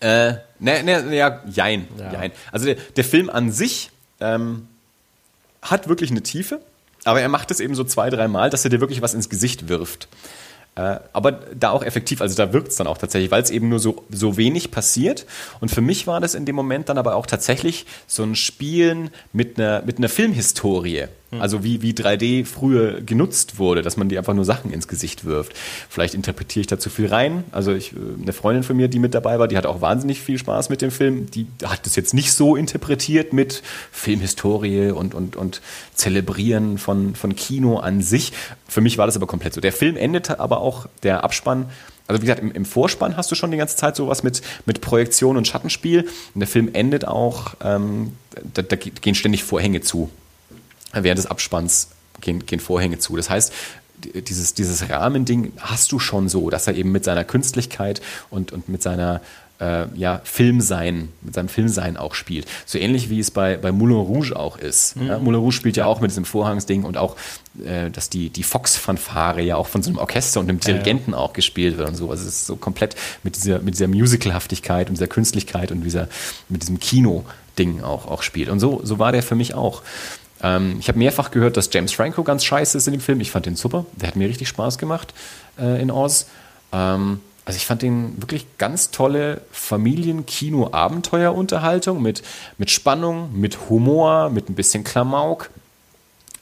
[0.01, 2.11] Äh, ne, ne, ja, jein, ja.
[2.13, 2.31] jein.
[2.51, 4.67] Also der, der Film an sich ähm,
[5.61, 6.61] hat wirklich eine Tiefe,
[7.03, 9.29] aber er macht es eben so zwei, drei Mal, dass er dir wirklich was ins
[9.29, 10.07] Gesicht wirft.
[10.75, 13.69] Äh, aber da auch effektiv, also da wirkt es dann auch tatsächlich, weil es eben
[13.69, 15.25] nur so, so wenig passiert.
[15.61, 19.09] Und für mich war das in dem Moment dann aber auch tatsächlich so ein Spielen
[19.31, 21.05] mit einer, mit einer Filmhistorie.
[21.31, 21.41] Hm.
[21.41, 25.25] Also wie, wie 3D früher genutzt wurde, dass man dir einfach nur Sachen ins Gesicht
[25.25, 25.53] wirft.
[25.89, 27.43] Vielleicht interpretiere ich da zu viel rein.
[27.51, 30.21] Also ich, äh, eine Freundin von mir, die mit dabei war, die hatte auch wahnsinnig
[30.21, 31.29] viel Spaß mit dem Film.
[31.31, 35.61] Die hat das jetzt nicht so interpretiert mit Filmhistorie und, und, und
[35.95, 38.33] Zelebrieren von, von Kino an sich.
[38.67, 39.61] Für mich war das aber komplett so.
[39.61, 41.65] Der Film endete aber auch, der Abspann,
[42.07, 44.81] also wie gesagt, im, im, Vorspann hast du schon die ganze Zeit sowas mit, mit
[44.81, 46.01] Projektion und Schattenspiel.
[46.01, 48.13] Und der Film endet auch, ähm,
[48.53, 50.11] da, da gehen ständig Vorhänge zu
[51.03, 51.89] während des Abspanns
[52.21, 53.15] gehen, gehen Vorhänge zu.
[53.15, 53.53] Das heißt,
[54.13, 58.69] dieses, dieses Rahmending hast du schon so, dass er eben mit seiner Künstlichkeit und, und
[58.69, 59.21] mit seiner
[59.59, 62.45] äh, ja, Filmsein, mit seinem Filmsein auch spielt.
[62.65, 64.97] So ähnlich wie es bei, bei Moulin Rouge auch ist.
[64.97, 65.07] Mhm.
[65.07, 67.15] Ja, Moulin Rouge spielt ja auch mit diesem Vorhangsding und auch,
[67.63, 71.17] äh, dass die, die Fox-Fanfare ja auch von so einem Orchester und einem Dirigenten ja,
[71.17, 71.23] ja.
[71.23, 72.11] auch gespielt wird und so.
[72.11, 76.09] Also es ist so komplett mit dieser, mit dieser Musicalhaftigkeit und dieser Künstlichkeit und dieser,
[76.49, 78.49] mit diesem Kino-Ding auch, auch spielt.
[78.49, 79.83] Und so, so war der für mich auch.
[80.41, 83.21] Ähm, ich habe mehrfach gehört, dass James Franco ganz scheiße ist in dem Film.
[83.21, 83.85] Ich fand den super.
[83.93, 85.13] Der hat mir richtig Spaß gemacht
[85.59, 86.27] äh, in Oz.
[86.71, 92.23] Ähm, also ich fand den wirklich ganz tolle Familien-Kino-Abenteuer-Unterhaltung mit,
[92.57, 95.51] mit Spannung, mit Humor, mit ein bisschen Klamauk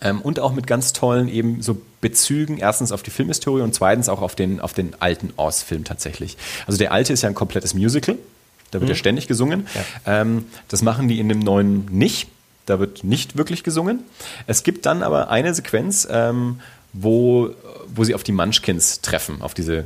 [0.02, 4.10] ähm, und auch mit ganz tollen eben so Bezügen erstens auf die Filmhistorie und zweitens
[4.10, 6.38] auch auf den, auf den alten Oz-Film tatsächlich.
[6.68, 8.18] Also der alte ist ja ein komplettes Musical.
[8.72, 8.90] Da wird mhm.
[8.90, 9.68] ja ständig gesungen.
[10.06, 10.22] Ja.
[10.22, 12.28] Ähm, das machen die in dem neuen nicht.
[12.66, 14.00] Da wird nicht wirklich gesungen.
[14.48, 16.60] Es gibt dann aber eine Sequenz, ähm,
[16.94, 17.50] wo,
[17.94, 19.86] wo sie auf die Munchkins treffen, auf diese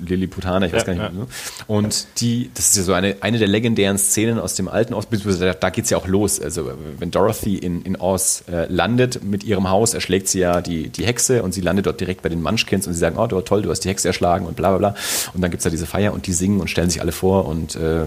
[0.00, 1.12] Lilliputaner, ich weiß Ja, gar nicht.
[1.14, 1.24] ja.
[1.24, 1.26] ne?
[1.66, 5.06] Und die, das ist ja so eine, eine der legendären Szenen aus dem alten Oz,
[5.06, 6.40] beziehungsweise da, da geht es ja auch los.
[6.40, 10.88] Also wenn Dorothy in, in Oz äh, landet mit ihrem Haus, erschlägt sie ja die,
[10.88, 13.40] die Hexe und sie landet dort direkt bei den Munchkins und sie sagen, oh du,
[13.40, 14.94] toll, du hast die Hexe erschlagen und bla bla bla.
[15.34, 17.46] Und dann gibt es da diese Feier und die singen und stellen sich alle vor
[17.46, 18.04] und äh,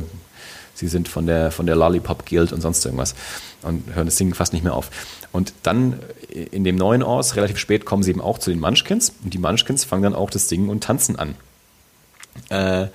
[0.74, 3.16] sie sind von der, von der Lollipop Guild und sonst irgendwas
[3.62, 4.90] und hören das Singen fast nicht mehr auf.
[5.32, 6.00] Und dann
[6.34, 9.34] äh, in dem neuen Ors, relativ spät, kommen sie eben auch zu den Munchkins und
[9.34, 11.36] die Munchkins fangen dann auch das Singen und Tanzen an.
[12.50, 12.88] Äh,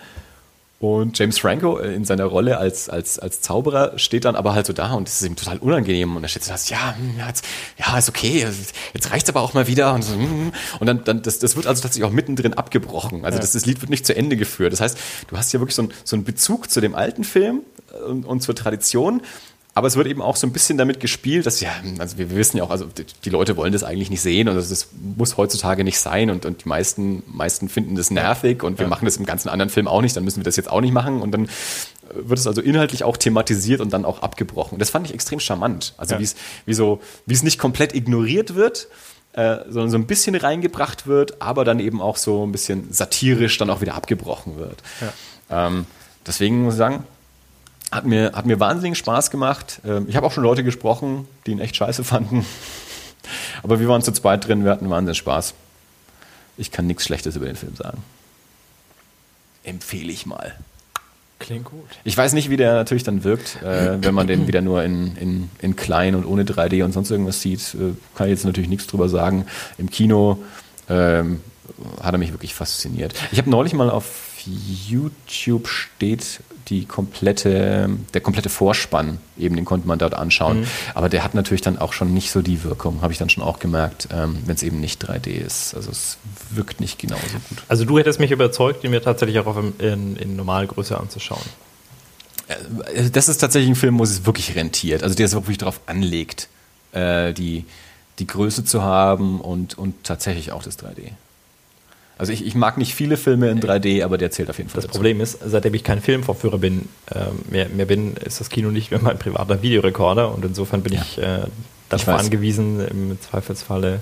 [0.78, 4.66] und James Franco äh, in seiner Rolle als, als, als Zauberer steht dann aber halt
[4.66, 6.14] so da und es ist ihm total unangenehm.
[6.14, 7.44] Und er steht so da, ja, hm, ja, jetzt,
[7.78, 8.46] ja, ist okay,
[8.92, 9.94] jetzt reicht's aber auch mal wieder.
[9.94, 10.52] Und, so, hm.
[10.78, 13.24] und dann, dann das, das wird also tatsächlich auch mittendrin abgebrochen.
[13.24, 14.72] Also das, das Lied wird nicht zu Ende geführt.
[14.74, 14.98] Das heißt,
[15.28, 17.62] du hast ja wirklich so, ein, so einen Bezug zu dem alten Film
[17.92, 19.22] äh, und, und zur Tradition.
[19.76, 22.56] Aber es wird eben auch so ein bisschen damit gespielt, dass ja, also wir wissen
[22.56, 22.86] ja auch, also
[23.26, 26.46] die, Leute wollen das eigentlich nicht sehen und das, das muss heutzutage nicht sein und,
[26.46, 29.86] und die meisten, meisten finden das nervig und wir machen das im ganzen anderen Film
[29.86, 31.50] auch nicht, dann müssen wir das jetzt auch nicht machen und dann
[32.10, 34.78] wird es also inhaltlich auch thematisiert und dann auch abgebrochen.
[34.78, 35.92] Das fand ich extrem charmant.
[35.98, 36.20] Also Ja.
[36.20, 38.88] wie es, wie so, wie es nicht komplett ignoriert wird,
[39.34, 43.58] äh, sondern so ein bisschen reingebracht wird, aber dann eben auch so ein bisschen satirisch
[43.58, 44.82] dann auch wieder abgebrochen wird.
[45.50, 45.84] Ähm,
[46.26, 47.04] deswegen muss ich sagen,
[47.92, 49.80] hat mir, hat mir wahnsinnig Spaß gemacht.
[49.86, 52.44] Ähm, Ich habe auch schon Leute gesprochen, die ihn echt scheiße fanden.
[53.62, 55.54] Aber wir waren zu zweit drin, wir hatten wahnsinnig Spaß.
[56.56, 58.02] Ich kann nichts Schlechtes über den Film sagen.
[59.64, 60.54] Empfehle ich mal.
[61.38, 61.84] Klingt gut.
[62.04, 65.16] Ich weiß nicht, wie der natürlich dann wirkt, äh, wenn man den wieder nur in,
[65.16, 67.74] in, in klein und ohne 3D und sonst irgendwas sieht.
[67.74, 69.44] Äh, kann ich jetzt natürlich nichts drüber sagen.
[69.76, 70.38] Im Kino
[70.88, 71.40] ähm,
[72.02, 73.12] hat er mich wirklich fasziniert.
[73.32, 74.04] Ich habe neulich mal auf
[74.46, 80.66] YouTube steht die komplette, der komplette Vorspann, eben den konnte man dort anschauen.
[80.94, 83.44] Aber der hat natürlich dann auch schon nicht so die Wirkung, habe ich dann schon
[83.44, 85.74] auch gemerkt, ähm, wenn es eben nicht 3D ist.
[85.74, 86.18] Also es
[86.50, 87.62] wirkt nicht genauso gut.
[87.68, 91.46] Also du hättest mich überzeugt, ihn mir tatsächlich auch im, in, in Normalgröße anzuschauen.
[92.94, 95.02] Also das ist tatsächlich ein Film, wo es wirklich rentiert.
[95.02, 96.48] Also der es wirklich darauf anlegt,
[96.92, 97.64] äh, die,
[98.18, 101.12] die Größe zu haben und, und tatsächlich auch das 3D.
[102.18, 104.80] Also ich, ich mag nicht viele Filme in 3D, aber der zählt auf jeden Fall.
[104.80, 108.70] Das Problem ist, seitdem ich kein Filmvorführer bin, ähm, mehr, mehr bin, ist das Kino
[108.70, 111.02] nicht mehr mein privater Videorekorder und insofern bin Ja.
[111.02, 111.40] ich äh,
[111.90, 114.00] darauf angewiesen, im Zweifelsfalle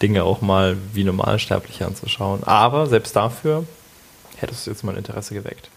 [0.00, 2.44] Dinge auch mal wie Normalsterbliche anzuschauen.
[2.44, 3.64] Aber selbst dafür
[4.36, 5.68] hättest du jetzt mal Interesse geweckt.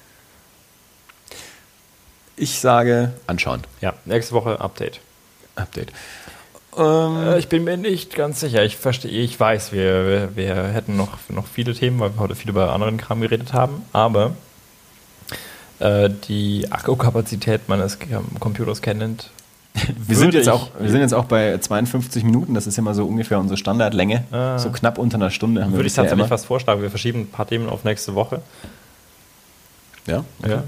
[2.35, 3.63] Ich sage anschauen.
[3.81, 4.99] Ja, nächste Woche Update.
[5.55, 5.91] Update.
[6.77, 8.63] Äh, ich bin mir nicht ganz sicher.
[8.63, 12.35] Ich verstehe, ich weiß, wir, wir, wir hätten noch, noch viele Themen, weil wir heute
[12.35, 14.31] viel über anderen Kram geredet haben, aber
[15.79, 17.97] äh, die Akkukapazität meines
[18.39, 19.29] Computers kennend.
[20.07, 23.07] Wir sind, jetzt auch, wir sind jetzt auch bei 52 Minuten, das ist immer so
[23.07, 24.23] ungefähr unsere Standardlänge.
[24.31, 24.59] Ah.
[24.59, 26.27] So knapp unter einer Stunde haben wir Würde ich tatsächlich immer.
[26.27, 28.43] fast vorschlagen, wir verschieben ein paar Themen auf nächste Woche.
[30.05, 30.51] Ja, okay.
[30.51, 30.63] Ja.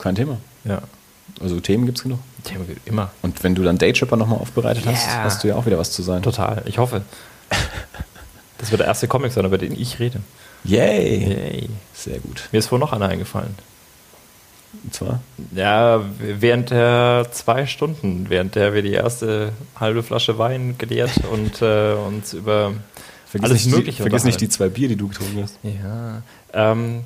[0.00, 0.38] kein Thema.
[0.64, 0.80] Ja.
[1.40, 2.18] Also Themen gibt es genug.
[2.44, 3.10] Themen gibt immer.
[3.22, 5.22] Und wenn du dann Daytripper nochmal aufbereitet hast, Ja.
[5.24, 6.22] hast du ja auch wieder was zu sein.
[6.22, 6.62] Total.
[6.66, 7.02] Ich hoffe.
[8.60, 10.20] Das wird der erste Comic sein, über den ich rede.
[10.64, 11.28] Yay!
[11.28, 11.68] Yay.
[11.94, 12.48] Sehr gut.
[12.50, 13.54] Mir ist vorhin noch einer eingefallen.
[14.82, 15.20] Und zwar?
[15.54, 21.62] Ja, während der zwei Stunden, während der wir die erste halbe Flasche Wein geleert und
[21.62, 22.72] äh, uns über
[23.26, 25.56] Vergiss, alles nicht, Mögliche die, vergiss nicht die zwei Bier, die du getrunken hast.
[25.62, 26.22] Ja.
[26.52, 27.04] Ähm,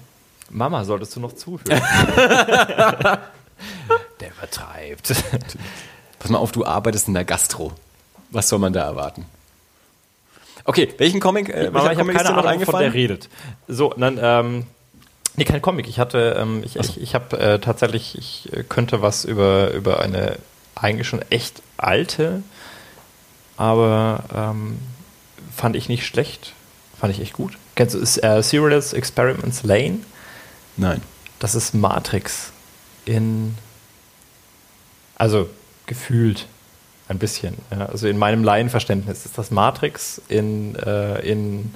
[0.49, 1.61] Mama, solltest du noch zuhören?
[4.43, 5.09] übertreibt.
[6.19, 7.73] Pass mal auf, du arbeitest in der Gastro.
[8.31, 9.27] Was soll man da erwarten?
[10.65, 13.29] Okay, welchen Comic, äh, ich habe keine Ahnung, wovon der redet.
[13.67, 14.67] So, dann, ähm,
[15.37, 15.89] nee, kein Comic.
[15.89, 20.01] Ich hatte, ähm, ich, ich, ich habe äh, tatsächlich, ich äh, könnte was über, über
[20.01, 20.39] eine
[20.77, 22.43] eigentlich schon echt alte,
[23.57, 24.79] aber ähm,
[25.55, 26.55] fand ich nicht schlecht.
[26.99, 27.59] Fand ich echt gut.
[27.75, 29.99] Kennst du, ist äh, Serious Experiments Lane?
[30.77, 31.03] Nein.
[31.41, 32.53] Das ist Matrix
[33.05, 33.57] in,
[35.23, 35.49] also
[35.87, 36.47] gefühlt
[37.07, 37.55] ein bisschen.
[37.71, 37.87] Ja.
[37.87, 41.73] Also in meinem Laienverständnis ist das Matrix in, äh, in,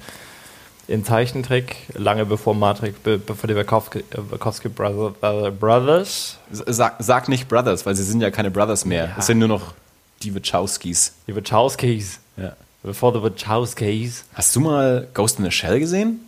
[0.89, 5.15] in Zeichentrick, lange bevor Matrix, be, bevor die Wachowski, Wachowski Brother,
[5.47, 9.05] äh, Brothers, Sag, sag nicht Brothers, weil sie sind ja keine Brothers mehr.
[9.11, 9.15] Ja.
[9.19, 9.75] Es sind nur noch
[10.23, 11.13] die Wachowskis.
[11.29, 12.57] die Wachowskis, Ja.
[12.83, 16.21] bevor the Wachowskis, Hast du mal Ghost in the Shell gesehen?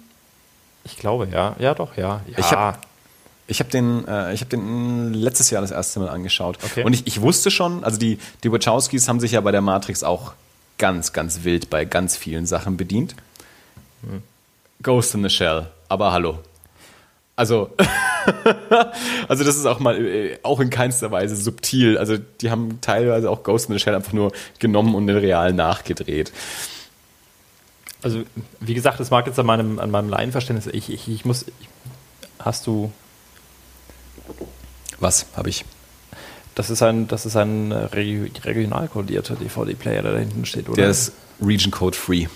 [0.84, 2.20] ich glaube, ja, ja doch, ja.
[2.28, 2.38] ja.
[2.38, 2.86] Ich hab-
[3.48, 6.58] Ich habe den, äh, ich hab den letztes Jahr das erste Mal angeschaut.
[6.62, 6.84] Okay.
[6.84, 10.04] Und ich, ich wusste schon, also die, die Wachowskis haben sich ja bei der Matrix
[10.04, 10.34] auch
[10.76, 13.16] ganz, ganz wild bei ganz vielen Sachen bedient.
[14.82, 16.38] Ghost in the Shell, aber hallo.
[17.36, 17.70] Also,
[19.28, 21.96] also das ist auch mal äh, auch in keinster Weise subtil.
[21.96, 25.52] Also die haben teilweise auch Ghost in the Shell einfach nur genommen und den real
[25.52, 26.32] nachgedreht.
[28.02, 28.24] also
[28.60, 31.68] wie gesagt, es mag jetzt an meinem, an meinem Laienverständnis, ich, ich, ich muss, ich,
[32.38, 32.92] hast du.
[35.00, 35.64] Was habe ich?
[36.54, 40.68] Das ist ein, das ist ein äh, regi- regional kodierter DVD-Player, der da hinten steht,
[40.68, 40.76] oder?
[40.82, 42.26] Der ist Region Code Free.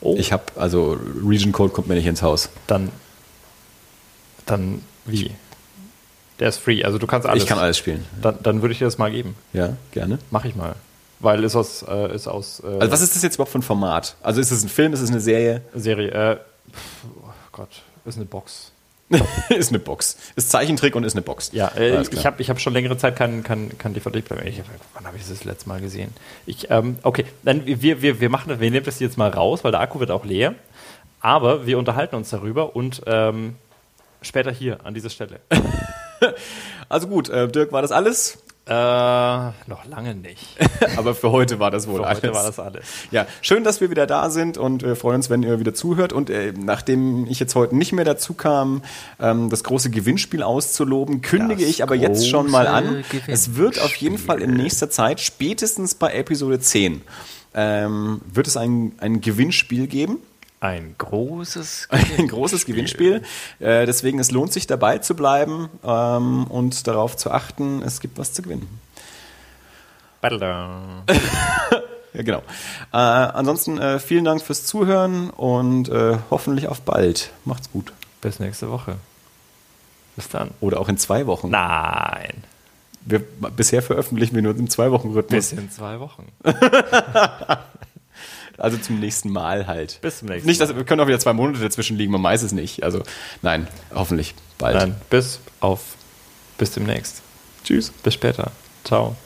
[0.00, 0.14] Oh.
[0.18, 0.96] Ich habe, also
[1.26, 2.48] Region Code kommt mir nicht ins Haus.
[2.68, 2.90] Dann.
[4.46, 5.30] Dann wie?
[6.38, 7.42] Der ist free, also du kannst alles.
[7.42, 8.04] Ich kann alles spielen.
[8.20, 9.36] Dann, dann würde ich dir das mal geben.
[9.52, 10.18] Ja, gerne.
[10.30, 10.74] Mach ich mal.
[11.20, 13.62] Weil ist aus, äh, ist aus äh, Also was ist das jetzt überhaupt für ein
[13.62, 14.16] Format?
[14.22, 15.62] Also ist es ein Film, ist es eine Serie?
[15.74, 16.10] Serie.
[16.10, 16.36] Äh,
[16.72, 17.68] pf, oh Gott,
[18.04, 18.71] ist eine Box.
[19.50, 20.16] ist eine Box.
[20.36, 21.50] Ist Zeichentrick und ist eine Box.
[21.52, 24.44] Ja, äh, ich habe ich hab schon längere Zeit kein, kein, kein DVD-Player.
[24.46, 24.62] Ich-
[24.94, 26.12] Wann habe ich das, das letzte Mal gesehen?
[26.46, 29.64] Ich, ähm, okay, dann wir, wir, wir machen das, wir nehmen das jetzt mal raus,
[29.64, 30.54] weil der Akku wird auch leer.
[31.20, 33.54] Aber wir unterhalten uns darüber und ähm,
[34.22, 35.40] später hier an dieser Stelle.
[36.88, 38.38] Also gut, äh, Dirk, war das alles?
[38.64, 40.56] Äh, noch lange nicht.
[40.96, 42.22] Aber für heute war das wohl Für alles.
[42.22, 42.84] heute war das alles.
[43.10, 46.12] Ja, schön, dass wir wieder da sind und wir freuen uns, wenn ihr wieder zuhört.
[46.12, 48.82] Und äh, nachdem ich jetzt heute nicht mehr dazu kam,
[49.20, 53.04] ähm, das große Gewinnspiel auszuloben, kündige Das ich aber jetzt schon mal an.
[53.26, 57.02] Es wird auf jeden Fall in nächster Zeit, spätestens bei Episode 10,
[57.54, 60.18] ähm, wird es ein, ein Gewinnspiel geben.
[60.62, 61.88] Ein großes
[62.18, 63.22] Ein großes Gewinnspiel.
[63.58, 68.16] Äh, deswegen, es lohnt sich dabei zu bleiben ähm, und darauf zu achten, es gibt
[68.16, 68.80] was zu gewinnen.
[70.20, 71.02] Badada.
[72.14, 72.42] Ja, genau.
[72.92, 77.30] Äh, ansonsten äh, vielen Dank fürs Zuhören und äh, hoffentlich auf bald.
[77.46, 77.90] Macht's gut.
[78.20, 78.96] Bis nächste Woche.
[80.14, 80.50] Bis dann.
[80.60, 81.48] Oder auch in zwei Wochen.
[81.48, 82.44] Nein.
[83.06, 85.30] Wir, bisher veröffentlichen wir nur im Zwei-Wochen-Rhythmus.
[85.30, 86.30] Bis in zwei Wochen.
[88.58, 89.98] Also zum nächsten Mal halt.
[90.00, 92.42] Bis zum nächsten Nicht, dass wir können auch wieder zwei Monate dazwischen liegen, man weiß
[92.42, 92.82] es nicht.
[92.82, 93.02] Also
[93.42, 94.76] nein, hoffentlich bald.
[94.76, 95.96] Nein, bis auf.
[96.58, 97.22] Bis demnächst.
[97.64, 97.90] Tschüss.
[98.02, 98.52] Bis später.
[98.84, 99.16] Ciao.